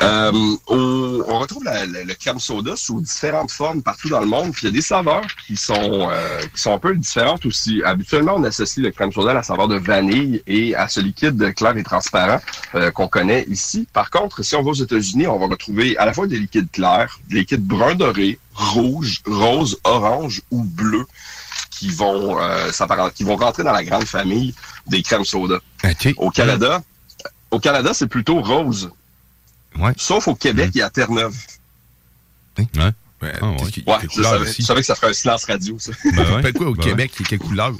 Euh, 0.00 0.32
on, 0.68 1.22
on 1.28 1.38
retrouve 1.38 1.64
la- 1.64 1.84
la- 1.86 2.04
le 2.04 2.14
crème 2.14 2.38
soda 2.38 2.76
sous 2.76 3.00
différentes 3.00 3.50
formes 3.50 3.82
partout 3.82 4.08
dans 4.08 4.20
le 4.20 4.26
monde. 4.26 4.52
Puis 4.52 4.62
il 4.62 4.66
y 4.66 4.68
a 4.68 4.72
des 4.72 4.80
saveurs 4.82 5.26
qui 5.46 5.56
sont 5.56 6.08
euh, 6.10 6.40
qui 6.54 6.60
sont 6.62 6.72
un 6.72 6.78
peu 6.78 6.94
différentes 6.96 7.44
aussi. 7.46 7.82
Habituellement, 7.84 8.34
on 8.36 8.44
associe 8.44 8.84
le 8.84 8.90
crème 8.90 9.12
soda 9.12 9.32
à 9.32 9.34
la 9.34 9.42
saveur 9.42 9.68
de 9.68 9.76
vanille 9.76 10.42
et 10.46 10.74
à 10.74 10.88
ce 10.88 11.00
liquide 11.00 11.54
clair 11.54 11.76
et 11.76 11.82
transparent 11.82 12.40
euh, 12.74 12.90
qu'on 12.90 13.08
connaît 13.08 13.44
ici. 13.48 13.86
Par 13.92 14.10
contre, 14.10 14.42
si 14.42 14.54
on 14.56 14.62
va 14.62 14.70
aux 14.70 14.74
États-Unis, 14.74 15.26
on 15.26 15.38
va 15.38 15.46
retrouver 15.46 15.96
à 15.98 16.06
la 16.06 16.12
fois 16.14 16.26
des 16.26 16.38
liquides 16.38 16.70
clairs, 16.70 17.18
des 17.28 17.40
liquides 17.40 17.64
brun 17.66 17.94
doré, 17.94 18.38
rouge, 18.54 19.20
rose, 19.26 19.78
orange 19.84 20.40
ou 20.50 20.62
bleu 20.64 21.04
qui 21.70 21.90
vont 21.90 22.40
euh, 22.40 22.70
qui 23.14 23.24
vont 23.24 23.36
rentrer 23.36 23.62
dans 23.62 23.72
la 23.72 23.84
grande 23.84 24.04
famille 24.04 24.54
des 24.86 25.02
crèmes 25.02 25.24
soda. 25.26 25.56
OK. 25.84 26.14
Au 26.16 26.30
Canada, 26.30 26.82
au 27.50 27.58
Canada, 27.58 27.90
c'est 27.92 28.06
plutôt 28.06 28.40
rose. 28.40 28.90
Ouais. 29.78 29.92
Sauf 29.96 30.28
au 30.28 30.34
Québec 30.34 30.70
et 30.76 30.82
à 30.82 30.90
Terre-Neuve. 30.90 31.36
Ouais. 32.58 32.66
Ouais, 33.22 33.32
Ah, 33.40 33.54
qu'est-ce 33.58 33.64
ouais. 33.64 33.70
qui- 33.70 33.84
Ouais, 33.86 33.96
je 34.14 34.22
savais, 34.22 34.52
je 34.52 34.62
savais 34.62 34.80
que 34.80 34.86
ça 34.86 34.94
ferait 34.94 35.10
un 35.10 35.14
silence 35.14 35.44
radio, 35.44 35.78
ça. 35.78 35.92
Ben 36.04 36.16
Ça 36.24 36.36
ouais. 36.36 36.52
quoi 36.52 36.66
au 36.68 36.74
Ben 36.74 36.84
Québec? 36.84 37.12
et 37.20 37.24
Quelle 37.24 37.38
couleur? 37.38 37.72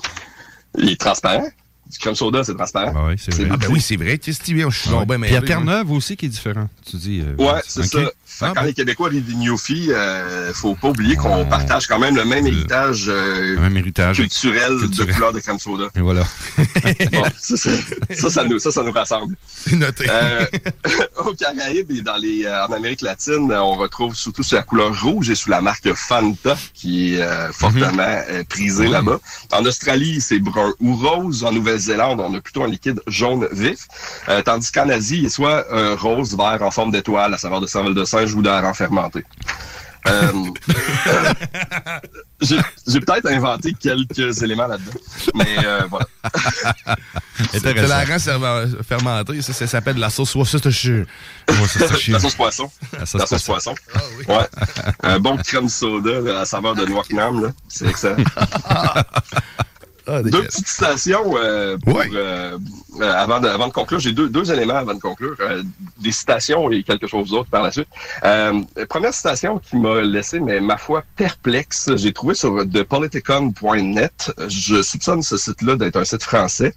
Il 0.79 0.91
est 0.91 1.01
transparent. 1.01 1.49
Du 1.91 1.99
crème 1.99 2.15
soda, 2.17 2.43
c'est 2.43 2.55
transparent. 2.55 2.93
Ben 2.93 3.07
ouais, 3.07 3.15
c'est 3.17 3.33
vrai. 3.33 3.49
Ah 3.51 3.57
ben 3.57 3.69
oui, 3.71 3.81
c'est 3.81 3.97
vrai. 3.97 4.19
Qu'est-ce 4.19 4.41
que 4.41 4.45
tu 4.47 4.55
viens? 4.57 4.69
Je 4.71 4.79
suis 4.79 4.91
Ouais. 4.91 4.97
donc 4.97 5.07
bien 5.09 5.19
Puis 5.21 5.31
il 5.31 5.35
y 5.35 5.37
a 5.37 5.41
mêlé, 5.41 5.55
moi. 5.55 5.65
Terre-Neuve 5.65 5.93
aussi 5.93 6.17
qui 6.17 6.27
est 6.27 6.29
différent. 6.29 6.69
Tu 6.85 6.97
dis. 6.97 7.23
euh, 7.25 7.37
Ouais, 7.43 7.61
c'est 7.67 7.85
ça. 7.85 7.99
Ah, 8.41 8.53
quand 8.55 8.61
bon. 8.63 8.67
les 8.67 8.75
Québécois 8.75 9.07
arrivent 9.07 9.25
des 9.25 9.35
Newfies, 9.35 9.93
euh, 9.93 10.53
faut 10.53 10.75
pas 10.75 10.89
oublier 10.89 11.15
qu'on 11.17 11.43
Oh. 11.43 11.47
partage 11.47 11.87
quand 11.87 11.99
même 11.99 12.17
le 12.17 12.25
même 12.25 12.47
héritage 12.47 13.05
euh, 13.09 13.59
même 13.61 13.77
héritage. 13.77 14.17
culturel, 14.17 14.77
Culturel. 14.79 15.07
de 15.09 15.13
couleur 15.15 15.33
de 15.33 15.39
crème 15.41 15.59
soda. 15.61 15.85
Et 15.95 16.01
voilà. 16.01 16.25
Bon, 17.13 17.23
ça, 17.39 17.57
ça, 17.57 18.31
ça, 18.31 18.45
nous, 18.45 18.59
ça, 18.59 18.71
ça 18.73 18.83
nous 18.83 18.93
rassemble. 18.93 19.37
C'est 19.57 19.77
noté. 19.77 20.07
Euh, 20.11 20.45
aux 21.25 21.33
Caraïbes 21.35 21.91
et 21.93 22.03
dans 22.03 22.17
les, 22.17 22.45
euh, 22.45 22.67
en 22.67 22.73
Amérique 22.73 23.01
latine, 23.03 23.51
on 23.53 23.77
retrouve 23.77 24.15
surtout 24.15 24.43
sous 24.43 24.55
la 24.57 24.63
couleur 24.63 25.01
rouge 25.03 25.31
et 25.31 25.35
sous 25.35 25.51
la 25.51 25.61
marque 25.61 25.93
Fanta, 25.95 26.57
qui 26.75 27.15
est 27.15 27.23
euh, 27.23 27.51
fortement 27.53 27.93
euh, 28.29 28.43
prisée 28.49 28.89
là-bas. 28.89 29.19
En 29.53 29.65
Australie, 29.65 30.21
c'est 30.21 30.39
brun 30.41 30.73
ou 30.81 30.95
rose. 30.97 31.45
En 31.45 31.53
Nouvelle-Zélande, 31.77 32.21
on 32.21 32.35
a 32.35 32.41
plutôt 32.41 32.65
un 32.65 32.69
liquide 32.69 33.01
jaune 33.07 33.49
vif. 33.53 33.87
Euh, 34.29 34.43
tandis 34.43 34.73
qu'en 34.73 34.89
Asie, 34.89 35.19
il 35.19 35.27
est 35.27 35.31
soit 35.31 35.67
un 35.73 35.95
rose 35.95 36.37
vert 36.37 36.63
en 36.63 36.71
forme 36.71 36.91
d'étoile, 36.91 37.35
à 37.35 37.39
savoir 37.39 37.61
de 37.61 37.67
cervelle 37.67 37.95
de 37.95 38.05
singe 38.05 38.35
ou 38.35 38.43
d'air 38.43 38.75
fermenté. 38.75 39.25
Euh, 40.09 40.33
euh, 41.09 41.33
j'ai 42.87 43.01
peut-être 43.01 43.27
inventé 43.27 43.73
quelques 43.73 44.43
éléments 44.43 44.67
là-dedans. 44.67 44.93
Mais 45.35 45.57
euh, 45.65 45.83
voilà. 45.91 46.07
C'est 47.53 47.75
de 47.75 47.81
la 47.81 48.05
rang 48.05 48.19
fermentée, 48.87 49.43
ça, 49.43 49.53
ça 49.53 49.67
s'appelle 49.67 49.97
la 49.97 50.11
sauce 50.11 50.35
Worcestershire. 50.35 51.07
la 51.49 52.21
sauce 52.21 52.35
poisson. 52.35 52.71
La 52.93 53.07
sauce, 53.07 53.21
la 53.21 53.27
sauce 53.27 53.43
poisson. 53.43 53.75
Ah, 53.95 54.01
oui. 54.19 54.25
Ouais. 54.29 54.49
Un 55.03 55.19
bon 55.19 55.37
crème 55.39 55.69
soda 55.69 56.19
à 56.19 56.21
la 56.21 56.45
saveur 56.45 56.75
de 56.75 56.85
noix 56.87 57.03
Nam, 57.11 57.53
c'est 57.69 57.89
excellent. 57.89 58.17
Ah, 60.09 60.23
deux 60.23 60.45
petites 60.45 60.69
citations 60.69 61.37
euh, 61.37 61.77
pour, 61.79 62.01
euh, 62.01 62.59
euh, 63.01 63.13
avant, 63.13 63.41
de, 63.41 63.49
avant 63.49 63.67
de 63.67 63.73
conclure. 63.73 63.99
J'ai 63.99 64.13
deux, 64.13 64.29
deux 64.29 64.53
éléments 64.53 64.77
avant 64.77 64.95
de 64.95 65.01
conclure. 65.01 65.37
des 65.99 66.13
citations 66.13 66.71
et 66.71 66.83
quelque 66.83 67.07
chose 67.07 67.31
d'autre 67.31 67.51
par 67.51 67.63
la 67.63 67.73
suite. 67.73 67.89
première 68.89 69.13
citation 69.13 69.59
qui 69.59 69.77
m'a 69.77 70.03
laissé, 70.03 70.39
mais 70.39 70.61
ma 70.61 70.77
foi, 70.77 71.03
perplexe. 71.17 71.91
J'ai 71.97 72.13
trouvé 72.13 72.35
sur 72.35 72.65
thepoliticon.net. 72.71 74.33
Je 74.49 74.83
soupçonne 74.83 75.23
ce 75.23 75.37
site-là 75.37 75.77
d'être 75.77 75.97
un 75.97 76.05
site 76.05 76.23
français. 76.23 76.73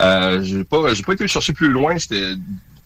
Euh, 0.00 0.42
j'ai 0.42 0.64
pas, 0.64 0.94
j'ai 0.94 1.02
pas 1.02 1.12
été 1.12 1.28
chercher 1.28 1.52
plus 1.52 1.68
loin. 1.68 1.96
J'étais 1.96 2.34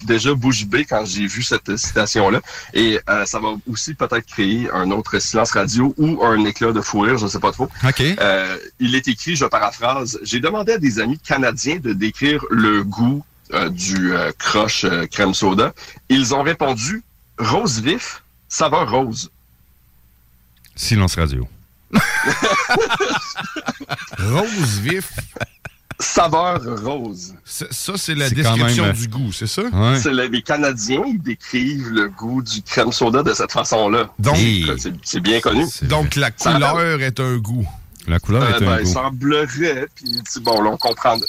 déjà 0.05 0.35
bouche 0.35 0.67
bée 0.67 0.85
quand 0.85 1.05
j'ai 1.05 1.27
vu 1.27 1.43
cette 1.43 1.77
citation-là. 1.77 2.41
Et 2.75 3.01
euh, 3.09 3.25
ça 3.27 3.39
va 3.41 3.49
aussi 3.71 3.95
peut-être 3.95 4.27
créer 4.27 4.69
un 4.73 4.91
autre 4.91 5.19
silence 5.19 5.53
radio 5.53 5.95
ou 5.97 6.25
un 6.25 6.45
éclat 6.45 6.73
de 6.73 6.81
fou 6.81 7.01
rire, 7.01 7.19
je 7.19 7.25
ne 7.25 7.31
sais 7.31 7.41
pas 7.41 7.53
trop. 7.53 7.69
Euh, 8.01 8.59
il 8.79 8.95
est 8.95 9.09
écrit, 9.09 9.37
je 9.37 9.45
paraphrase, 9.45 10.19
j'ai 10.23 10.41
demandé 10.41 10.73
à 10.73 10.79
des 10.79 10.99
amis 11.01 11.19
canadiens 11.19 11.77
de 11.77 11.93
décrire 11.93 12.45
le 12.51 12.83
goût 12.85 13.25
euh, 13.53 13.69
du 13.69 14.13
croche 14.39 14.87
crème 15.11 15.35
soda. 15.35 15.73
Ils 16.09 16.35
ont 16.35 16.43
répondu 16.43 17.03
rose 17.39 17.81
vif, 17.81 18.23
saveur 18.49 18.91
rose. 18.91 19.31
Silence 20.75 21.15
radio. 21.17 21.49
rose 24.19 24.81
vif, 24.81 25.13
saveur 25.99 26.61
rose. 26.83 27.35
Ça, 27.45 27.93
c'est 27.97 28.15
la 28.15 28.29
description 28.31 28.93
du 28.93 29.09
goût, 29.09 29.33
c'est 29.33 29.47
ça? 29.47 29.63
C'est 30.01 30.13
les 30.13 30.43
Canadiens, 30.43 31.03
ils 31.07 31.21
décrivent 31.21 31.91
le 31.91 32.09
goût 32.09 32.43
du 32.43 32.63
crème 32.63 32.93
soda 32.93 33.23
de 33.23 33.33
cette 33.33 33.53
façon-là. 33.53 34.11
Donc, 34.19 34.37
c'est 35.03 35.21
bien 35.21 35.41
connu. 35.41 35.65
Donc, 35.83 36.17
la 36.17 36.31
couleur 36.31 37.01
est 37.01 37.21
un 37.21 37.37
goût. 37.37 37.69
La 38.07 38.21
couleur 38.21 38.49
est 38.49 38.55
euh, 38.55 38.57
un 38.57 38.61
ben, 38.61 38.77
goût. 38.77 38.83
Il 38.83 38.87
semblerait, 38.87 39.89
puis 39.95 40.23
bon, 40.41 40.63
là, 40.63 40.71
on 40.71 40.77
comprend. 40.77 41.17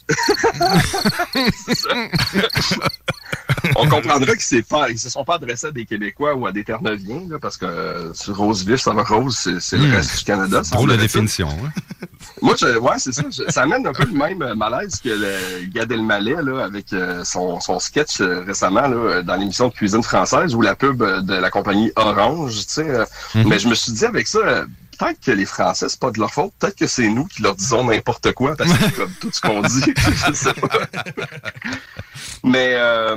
on 3.75 3.87
comprendra 3.87 4.35
qu'ils 4.35 4.63
ne 4.93 4.97
se 4.97 5.09
sont 5.09 5.23
pas 5.23 5.35
adressés 5.35 5.67
à 5.67 5.71
des 5.71 5.85
Québécois 5.85 6.35
ou 6.35 6.45
à 6.45 6.51
des 6.51 6.63
Terre-Neuviens, 6.63 7.27
parce 7.41 7.57
que 7.57 7.65
euh, 7.65 8.11
rose 8.29 8.65
vif, 8.65 8.81
ça 8.81 8.93
va 8.93 9.03
rose, 9.03 9.37
c'est 9.59 9.77
le 9.77 9.87
hmm. 9.87 9.91
reste 9.91 10.19
du 10.19 10.25
Canada. 10.25 10.61
Pour 10.71 10.87
la 10.87 10.97
définition. 10.97 11.49
Hein? 11.49 11.71
Moi, 12.41 12.55
je, 12.59 12.77
ouais, 12.77 12.95
c'est 12.97 13.13
ça. 13.13 13.23
ça 13.47 13.61
amène 13.63 13.87
un 13.87 13.93
peu 13.93 14.05
le 14.05 14.11
même 14.11 14.53
malaise 14.53 14.99
que 15.03 15.09
le 15.09 15.65
Gad 15.67 15.91
Elmaleh, 15.91 16.41
là, 16.43 16.63
avec 16.63 16.93
euh, 16.93 17.23
son, 17.23 17.59
son 17.59 17.79
sketch 17.79 18.21
euh, 18.21 18.43
récemment 18.45 18.87
là, 18.87 19.23
dans 19.23 19.35
l'émission 19.35 19.69
de 19.69 19.73
cuisine 19.73 20.03
française 20.03 20.53
ou 20.53 20.61
la 20.61 20.75
pub 20.75 20.99
de 20.99 21.33
la 21.33 21.49
compagnie 21.49 21.91
Orange, 21.95 22.67
tu 22.67 22.67
sais. 22.67 22.83
Mm-hmm. 22.83 23.47
Mais 23.47 23.59
je 23.59 23.67
me 23.67 23.73
suis 23.73 23.91
dit 23.91 24.05
avec 24.05 24.27
ça, 24.27 24.65
peut-être 24.97 25.19
que 25.19 25.31
les 25.31 25.45
Français, 25.45 25.87
c'est 25.89 25.99
pas 25.99 26.11
de 26.11 26.19
leur 26.19 26.33
faute. 26.33 26.51
Peut-être 26.59 26.75
que 26.75 26.87
c'est 26.87 27.09
nous 27.09 27.25
qui 27.25 27.41
leur 27.41 27.55
disons 27.55 27.85
n'importe 27.85 28.31
quoi 28.33 28.55
parce 28.55 28.71
que 28.71 28.95
comme 28.95 29.11
tout 29.19 29.29
ce 29.31 29.41
qu'on 29.41 29.61
dit, 29.61 29.93
je 30.27 30.33
sais 30.33 30.53
pas. 30.53 30.67
Mais 32.43 32.73
euh, 32.73 33.15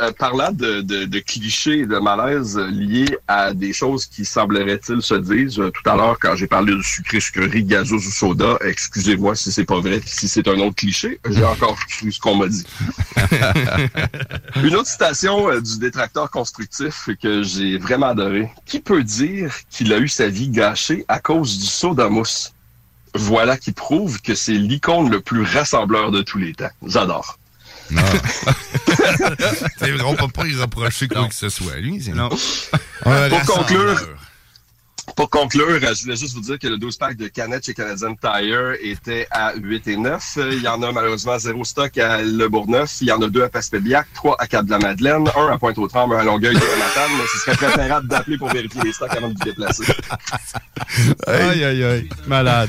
euh, 0.00 0.12
parlant 0.12 0.52
de, 0.52 1.18
clichés 1.20 1.80
et 1.80 1.86
de 1.86 1.98
malaise 1.98 2.58
liés 2.58 3.16
à 3.26 3.52
des 3.54 3.72
choses 3.72 4.06
qui 4.06 4.24
sembleraient-ils 4.24 5.02
se 5.02 5.14
dire 5.14 5.60
euh, 5.60 5.70
tout 5.70 5.88
à 5.88 5.96
l'heure 5.96 6.18
quand 6.20 6.36
j'ai 6.36 6.46
parlé 6.46 6.74
de 6.74 6.82
sucré, 6.82 7.20
sucrerie, 7.20 7.64
gazeuse 7.64 8.06
ou 8.06 8.10
soda, 8.10 8.58
excusez-moi 8.64 9.34
si 9.34 9.50
c'est 9.50 9.64
pas 9.64 9.80
vrai, 9.80 10.00
si 10.04 10.28
c'est 10.28 10.46
un 10.48 10.58
autre 10.60 10.76
cliché, 10.76 11.20
j'ai 11.28 11.44
encore 11.44 11.76
cru 11.86 12.12
ce 12.12 12.20
qu'on 12.20 12.36
m'a 12.36 12.48
dit. 12.48 12.64
Une 14.62 14.74
autre 14.74 14.88
citation 14.88 15.50
euh, 15.50 15.60
du 15.60 15.78
détracteur 15.78 16.30
constructif 16.30 17.08
que 17.20 17.42
j'ai 17.42 17.78
vraiment 17.78 18.06
adoré. 18.06 18.50
Qui 18.64 18.80
peut 18.80 19.02
dire 19.02 19.54
qu'il 19.70 19.92
a 19.92 19.98
eu 19.98 20.08
sa 20.08 20.28
vie 20.28 20.48
gâchée 20.48 21.04
à 21.08 21.15
cause 21.18 21.58
du 21.58 21.66
soda 21.66 22.08
mousse? 22.08 22.52
Voilà 23.14 23.56
qui 23.56 23.72
prouve 23.72 24.20
que 24.20 24.34
c'est 24.34 24.52
l'icône 24.52 25.10
le 25.10 25.20
plus 25.20 25.42
rassembleur 25.42 26.10
de 26.10 26.22
tous 26.22 26.38
les 26.38 26.52
temps. 26.52 26.70
J'adore. 26.86 27.38
Non. 27.90 28.02
on 30.06 30.16
peut 30.16 30.28
pas 30.28 30.46
y 30.46 30.54
reprocher 30.54 31.08
quoi 31.08 31.28
que 31.28 31.34
ce 31.34 31.48
soit. 31.48 31.76
Lui, 31.76 32.06
non. 32.14 32.28
Pour 32.28 33.42
conclure, 33.46 34.00
pour 35.14 35.30
conclure, 35.30 35.78
je 35.80 36.02
voulais 36.02 36.16
juste 36.16 36.34
vous 36.34 36.40
dire 36.40 36.58
que 36.58 36.66
le 36.66 36.76
12-pack 36.76 37.16
de 37.16 37.28
canettes 37.28 37.66
chez 37.66 37.74
Canadian 37.74 38.14
Tire 38.14 38.72
était 38.82 39.26
à 39.30 39.54
8 39.54 39.88
et 39.88 39.96
9. 39.96 40.38
Il 40.52 40.62
y 40.62 40.68
en 40.68 40.82
a 40.82 40.92
malheureusement 40.92 41.38
zéro 41.38 41.64
stock 41.64 41.96
à 41.98 42.22
Le 42.22 42.48
Bourgneuf. 42.48 42.98
Il 43.00 43.08
y 43.08 43.12
en 43.12 43.22
a 43.22 43.28
deux 43.28 43.44
à 43.44 43.48
Passepébiac, 43.48 44.06
trois 44.14 44.36
à 44.38 44.46
Cap-de-la-Madeleine, 44.46 45.28
un 45.36 45.52
à 45.52 45.58
Pointe-aux-Trembles, 45.58 46.16
un 46.16 46.18
à 46.18 46.24
Longueuil, 46.24 46.54
deux 46.54 46.60
à 46.60 46.78
Matane. 46.78 47.10
Mais 47.18 47.26
ce 47.32 47.38
serait 47.38 47.56
préférable 47.56 48.08
d'appeler 48.08 48.36
pour 48.36 48.48
vérifier 48.48 48.82
les 48.82 48.92
stocks 48.92 49.14
avant 49.16 49.28
de 49.28 49.34
vous 49.34 49.44
déplacer. 49.44 49.84
aïe, 51.26 51.64
aïe, 51.64 51.84
aïe. 51.84 52.08
Malade. 52.26 52.68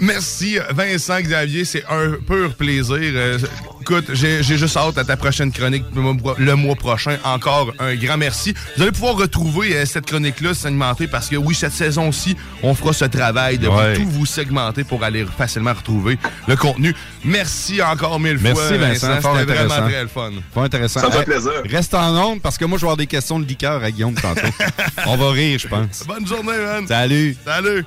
merci, 0.00 0.58
Vincent 0.70 1.20
Xavier. 1.20 1.64
C'est 1.64 1.84
un 1.88 2.12
pur 2.26 2.54
plaisir. 2.56 2.96
Euh, 2.98 3.38
écoute, 3.80 4.06
j'ai 4.12 4.42
juste 4.42 4.76
hâte 4.76 4.98
à 4.98 5.04
ta 5.04 5.16
prochaine 5.16 5.52
chronique 5.52 5.84
le 5.94 6.54
mois 6.54 6.76
prochain. 6.76 7.18
Encore 7.24 7.72
un 7.78 7.94
grand 7.94 8.16
merci. 8.16 8.54
Vous 8.76 8.82
allez 8.82 8.92
pouvoir 8.92 9.16
retrouver 9.16 9.76
euh, 9.76 9.86
cette 9.86 10.06
chronique-là 10.06 10.54
s'alimenter 10.54 11.06
parce 11.06 11.28
que 11.28 11.36
oui, 11.44 11.54
cette 11.54 11.72
saison-ci, 11.72 12.36
on 12.62 12.74
fera 12.74 12.92
ce 12.92 13.04
travail 13.04 13.58
de 13.58 13.68
tout 13.96 14.06
vous 14.06 14.26
segmenter 14.26 14.84
pour 14.84 15.02
aller 15.04 15.24
facilement 15.24 15.72
retrouver 15.72 16.18
le 16.46 16.56
contenu. 16.56 16.94
Merci 17.24 17.82
encore 17.82 18.18
mille 18.20 18.38
fois. 18.38 18.50
Merci 18.54 18.78
Vincent, 18.78 19.36
C'était 19.38 19.52
vraiment 19.54 19.88
très 19.88 20.02
le 20.02 20.08
fun. 20.08 20.30
Fort 20.52 20.64
intéressant. 20.64 21.00
Ça 21.00 21.10
fait 21.10 21.24
plaisir. 21.24 21.52
Reste 21.68 21.94
en 21.94 22.32
onde 22.32 22.40
parce 22.40 22.58
que 22.58 22.64
moi, 22.64 22.78
je 22.78 22.82
vais 22.82 22.86
avoir 22.86 22.96
des 22.96 23.06
questions 23.06 23.38
de 23.38 23.44
liqueur 23.44 23.82
à 23.82 23.90
Guillaume 23.90 24.14
tantôt. 24.14 24.40
on 25.06 25.16
va 25.16 25.30
rire, 25.30 25.58
je 25.58 25.68
pense. 25.68 26.04
Bonne 26.06 26.26
journée, 26.26 26.58
man. 26.58 26.86
Salut. 26.86 27.36
Salut. 27.44 27.84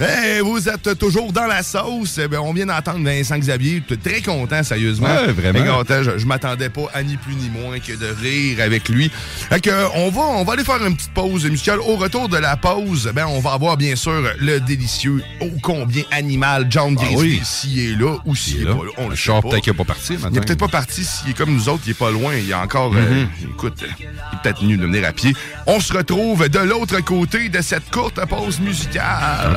Hey, 0.00 0.38
vous 0.40 0.68
êtes 0.68 0.96
toujours 0.96 1.32
dans 1.32 1.46
la 1.46 1.64
sauce. 1.64 2.20
Eh 2.22 2.36
on 2.36 2.52
vient 2.52 2.66
d'entendre 2.66 3.04
Vincent 3.04 3.36
Xavier. 3.36 3.82
Très 4.04 4.20
content, 4.20 4.62
sérieusement. 4.62 5.08
Ouais, 5.08 5.32
vraiment. 5.32 5.82
je, 6.16 6.24
m'attendais 6.24 6.68
pas 6.68 6.88
à 6.94 7.02
ni 7.02 7.16
plus 7.16 7.34
ni 7.34 7.48
moins 7.50 7.80
que 7.80 7.92
de 7.92 8.06
rire 8.06 8.60
avec 8.60 8.88
lui. 8.88 9.10
Fait 9.50 9.60
que, 9.60 9.70
on 9.96 10.10
va, 10.10 10.20
on 10.20 10.44
va 10.44 10.52
aller 10.52 10.62
faire 10.62 10.84
une 10.86 10.94
petite 10.94 11.12
pause 11.12 11.44
musicale. 11.46 11.80
Au 11.80 11.96
retour 11.96 12.28
de 12.28 12.36
la 12.36 12.56
pause, 12.56 13.10
ben, 13.12 13.26
on 13.26 13.40
va 13.40 13.54
avoir 13.54 13.76
bien 13.76 13.96
sûr 13.96 14.22
le 14.38 14.60
délicieux, 14.60 15.20
ô 15.40 15.48
combien 15.62 16.04
animal 16.12 16.66
John 16.70 16.96
ah 16.96 17.02
Grizzly, 17.02 17.40
s'il 17.42 17.78
est 17.80 17.96
là 17.96 18.18
ou 18.24 18.36
s'il 18.36 18.62
est, 18.62 18.66
pas 18.66 18.70
là. 18.70 18.90
On 18.98 19.08
le 19.08 19.16
sait 19.16 19.32
peut-être 19.42 19.62
qu'il 19.62 19.72
n'est 19.72 19.78
pas 19.78 19.84
parti. 19.84 20.14
Il 20.14 20.30
n'est 20.30 20.40
peut-être 20.40 20.60
pas 20.60 20.68
parti. 20.68 21.04
S'il 21.04 21.30
est 21.30 21.34
comme 21.34 21.52
nous 21.52 21.68
autres, 21.68 21.82
il 21.86 21.90
est 21.90 21.94
pas 21.94 22.12
loin. 22.12 22.34
Il 22.36 22.48
est 22.48 22.54
encore, 22.54 22.94
euh, 22.94 23.24
mm-hmm. 23.24 23.50
écoute, 23.50 23.82
il 23.98 24.04
est 24.04 24.42
peut-être 24.44 24.60
venu 24.60 24.76
de 24.76 24.86
venir 24.86 25.04
à 25.08 25.12
pied. 25.12 25.34
On 25.66 25.80
se 25.80 25.92
retrouve 25.92 26.48
de 26.48 26.60
l'autre 26.60 27.00
côté 27.00 27.48
de 27.48 27.60
cette 27.62 27.90
courte 27.90 28.24
pause 28.28 28.60
musicale. 28.60 29.56